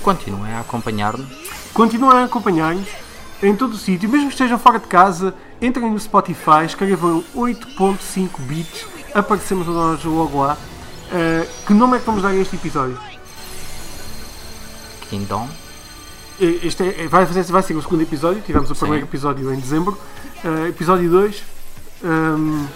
Continuem 0.00 0.50
a 0.54 0.60
acompanhar-nos. 0.60 1.28
Continuem 1.74 2.20
a 2.20 2.24
acompanhar-nos 2.24 2.88
em 3.42 3.54
todo 3.54 3.74
o 3.74 3.76
sítio, 3.76 4.08
mesmo 4.08 4.28
que 4.28 4.32
estejam 4.32 4.58
fora 4.58 4.78
de 4.78 4.86
casa, 4.86 5.34
entrem 5.60 5.90
no 5.90 6.00
Spotify, 6.00 6.64
escrevam 6.64 7.22
8.5 7.36 8.30
bits, 8.40 8.86
aparecemos 9.14 9.66
nós 9.66 10.02
logo 10.04 10.40
lá. 10.40 10.56
Uh, 11.12 11.66
que 11.66 11.74
nome 11.74 11.98
é 11.98 12.00
que 12.00 12.06
vamos 12.06 12.22
dar 12.22 12.30
a 12.30 12.36
este 12.36 12.56
episódio? 12.56 13.09
Kingdom. 15.10 15.48
Este 16.40 16.84
é, 16.84 17.06
vai, 17.06 17.26
vai 17.26 17.62
ser 17.62 17.76
o 17.76 17.82
segundo 17.82 18.00
episódio, 18.00 18.40
tivemos 18.40 18.70
o 18.70 18.74
Sim. 18.74 18.80
primeiro 18.80 19.06
episódio 19.06 19.52
em 19.52 19.58
dezembro. 19.58 19.98
Uh, 20.42 20.68
episódio 20.68 21.10
2 21.10 21.42
um, 22.02 22.66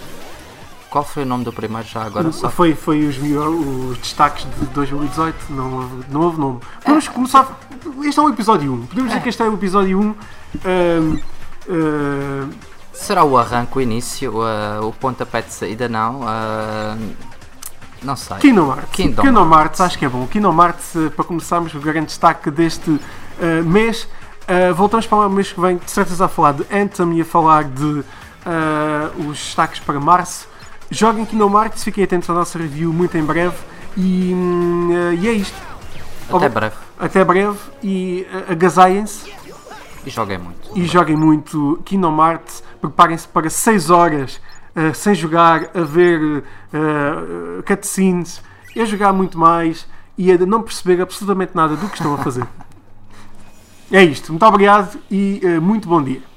Qual 0.89 1.03
foi 1.03 1.23
o 1.23 1.25
nome 1.25 1.43
do 1.43 1.51
primeiro 1.51 1.87
já 1.87 2.03
agora? 2.03 2.31
Só 2.31 2.49
foi, 2.49 2.75
foi 2.75 3.07
os, 3.07 3.17
melhor, 3.17 3.49
os 3.49 3.97
destaques 3.97 4.45
de 4.59 4.65
2018, 4.67 5.51
não 5.51 5.73
houve, 5.73 6.05
não 6.11 6.21
houve 6.21 6.39
nome. 6.39 6.59
Podemos 6.81 7.07
começar. 7.07 7.59
Este 8.03 8.19
é 8.19 8.23
o 8.23 8.29
episódio 8.29 8.71
1. 8.71 8.85
Podemos 8.87 9.09
dizer 9.09 9.23
que 9.23 9.29
este 9.29 9.41
é 9.41 9.49
o 9.49 9.53
episódio 9.55 9.99
1. 9.99 10.03
Um, 10.03 10.15
uh, 11.67 12.49
Será 12.93 13.25
o 13.25 13.37
arranque, 13.37 13.77
o 13.77 13.81
início, 13.81 14.31
uh, 14.37 14.85
o 14.85 14.93
pontapé 14.93 15.41
de 15.41 15.53
saída? 15.53 15.89
Não. 15.89 16.21
uh, 16.21 17.34
não 18.03 18.15
sei. 18.15 18.37
Kingdom 18.37 18.67
Hearts. 18.69 18.89
Kingdom 18.91 19.21
Kingdom 19.23 19.53
Hearts, 19.53 19.81
acho 19.81 19.97
que 19.97 20.05
é 20.05 20.09
bom. 20.09 20.27
Kingdom 20.27 20.61
Hearts, 20.61 20.95
uh, 20.95 21.11
para 21.11 21.25
começarmos, 21.25 21.73
o 21.73 21.79
grande 21.79 22.07
destaque 22.07 22.51
deste 22.51 22.89
uh, 22.89 23.01
mês. 23.65 24.03
Uh, 24.47 24.73
voltamos 24.75 25.07
para 25.07 25.17
o 25.17 25.29
mês 25.29 25.51
que 25.51 25.59
vem, 25.59 25.77
de 25.77 25.89
certeza, 25.89 26.25
a 26.25 26.27
falar 26.27 26.53
de 26.53 26.65
Anthem 26.71 27.17
e 27.17 27.21
a 27.21 27.25
falar 27.25 27.63
de 27.63 27.83
uh, 27.83 28.03
os 29.27 29.37
destaques 29.39 29.79
para 29.79 29.99
março. 29.99 30.47
Joguem 30.91 31.25
Kingdom 31.25 31.57
Hearts, 31.59 31.83
fiquem 31.83 32.03
atentos 32.03 32.29
à 32.29 32.33
nossa 32.33 32.59
review 32.59 32.93
muito 32.93 33.17
em 33.17 33.23
breve. 33.23 33.55
E, 33.97 34.31
hum, 34.35 35.13
e 35.19 35.27
é 35.27 35.31
isto. 35.31 35.55
Até 36.29 36.35
Ob- 36.45 36.49
breve. 36.49 36.75
Até 36.99 37.23
breve 37.23 37.57
e 37.81 38.27
uh, 38.49 38.51
agasalhem-se 38.51 39.31
E 40.05 40.09
joguem 40.09 40.37
muito. 40.37 40.69
e 40.75 40.85
joguem 40.85 41.15
muito 41.15 41.81
Kingdom 41.85 42.15
Hearts. 42.23 42.63
Preparem-se 42.79 43.27
para 43.27 43.49
6 43.49 43.89
horas 43.89 44.39
uh, 44.75 44.93
sem 44.93 45.15
jogar, 45.15 45.69
a 45.73 45.81
ver 45.81 46.21
uh, 46.21 47.63
cutscenes, 47.65 48.41
a 48.77 48.85
jogar 48.85 49.13
muito 49.13 49.37
mais 49.37 49.87
e 50.17 50.31
a 50.31 50.37
não 50.37 50.61
perceber 50.61 51.01
absolutamente 51.01 51.55
nada 51.55 51.75
do 51.75 51.87
que 51.87 51.95
estão 51.95 52.13
a 52.13 52.17
fazer. 52.17 52.45
é 53.91 54.03
isto. 54.03 54.31
Muito 54.31 54.45
obrigado 54.45 54.99
e 55.09 55.41
uh, 55.43 55.61
muito 55.61 55.87
bom 55.87 56.01
dia. 56.01 56.34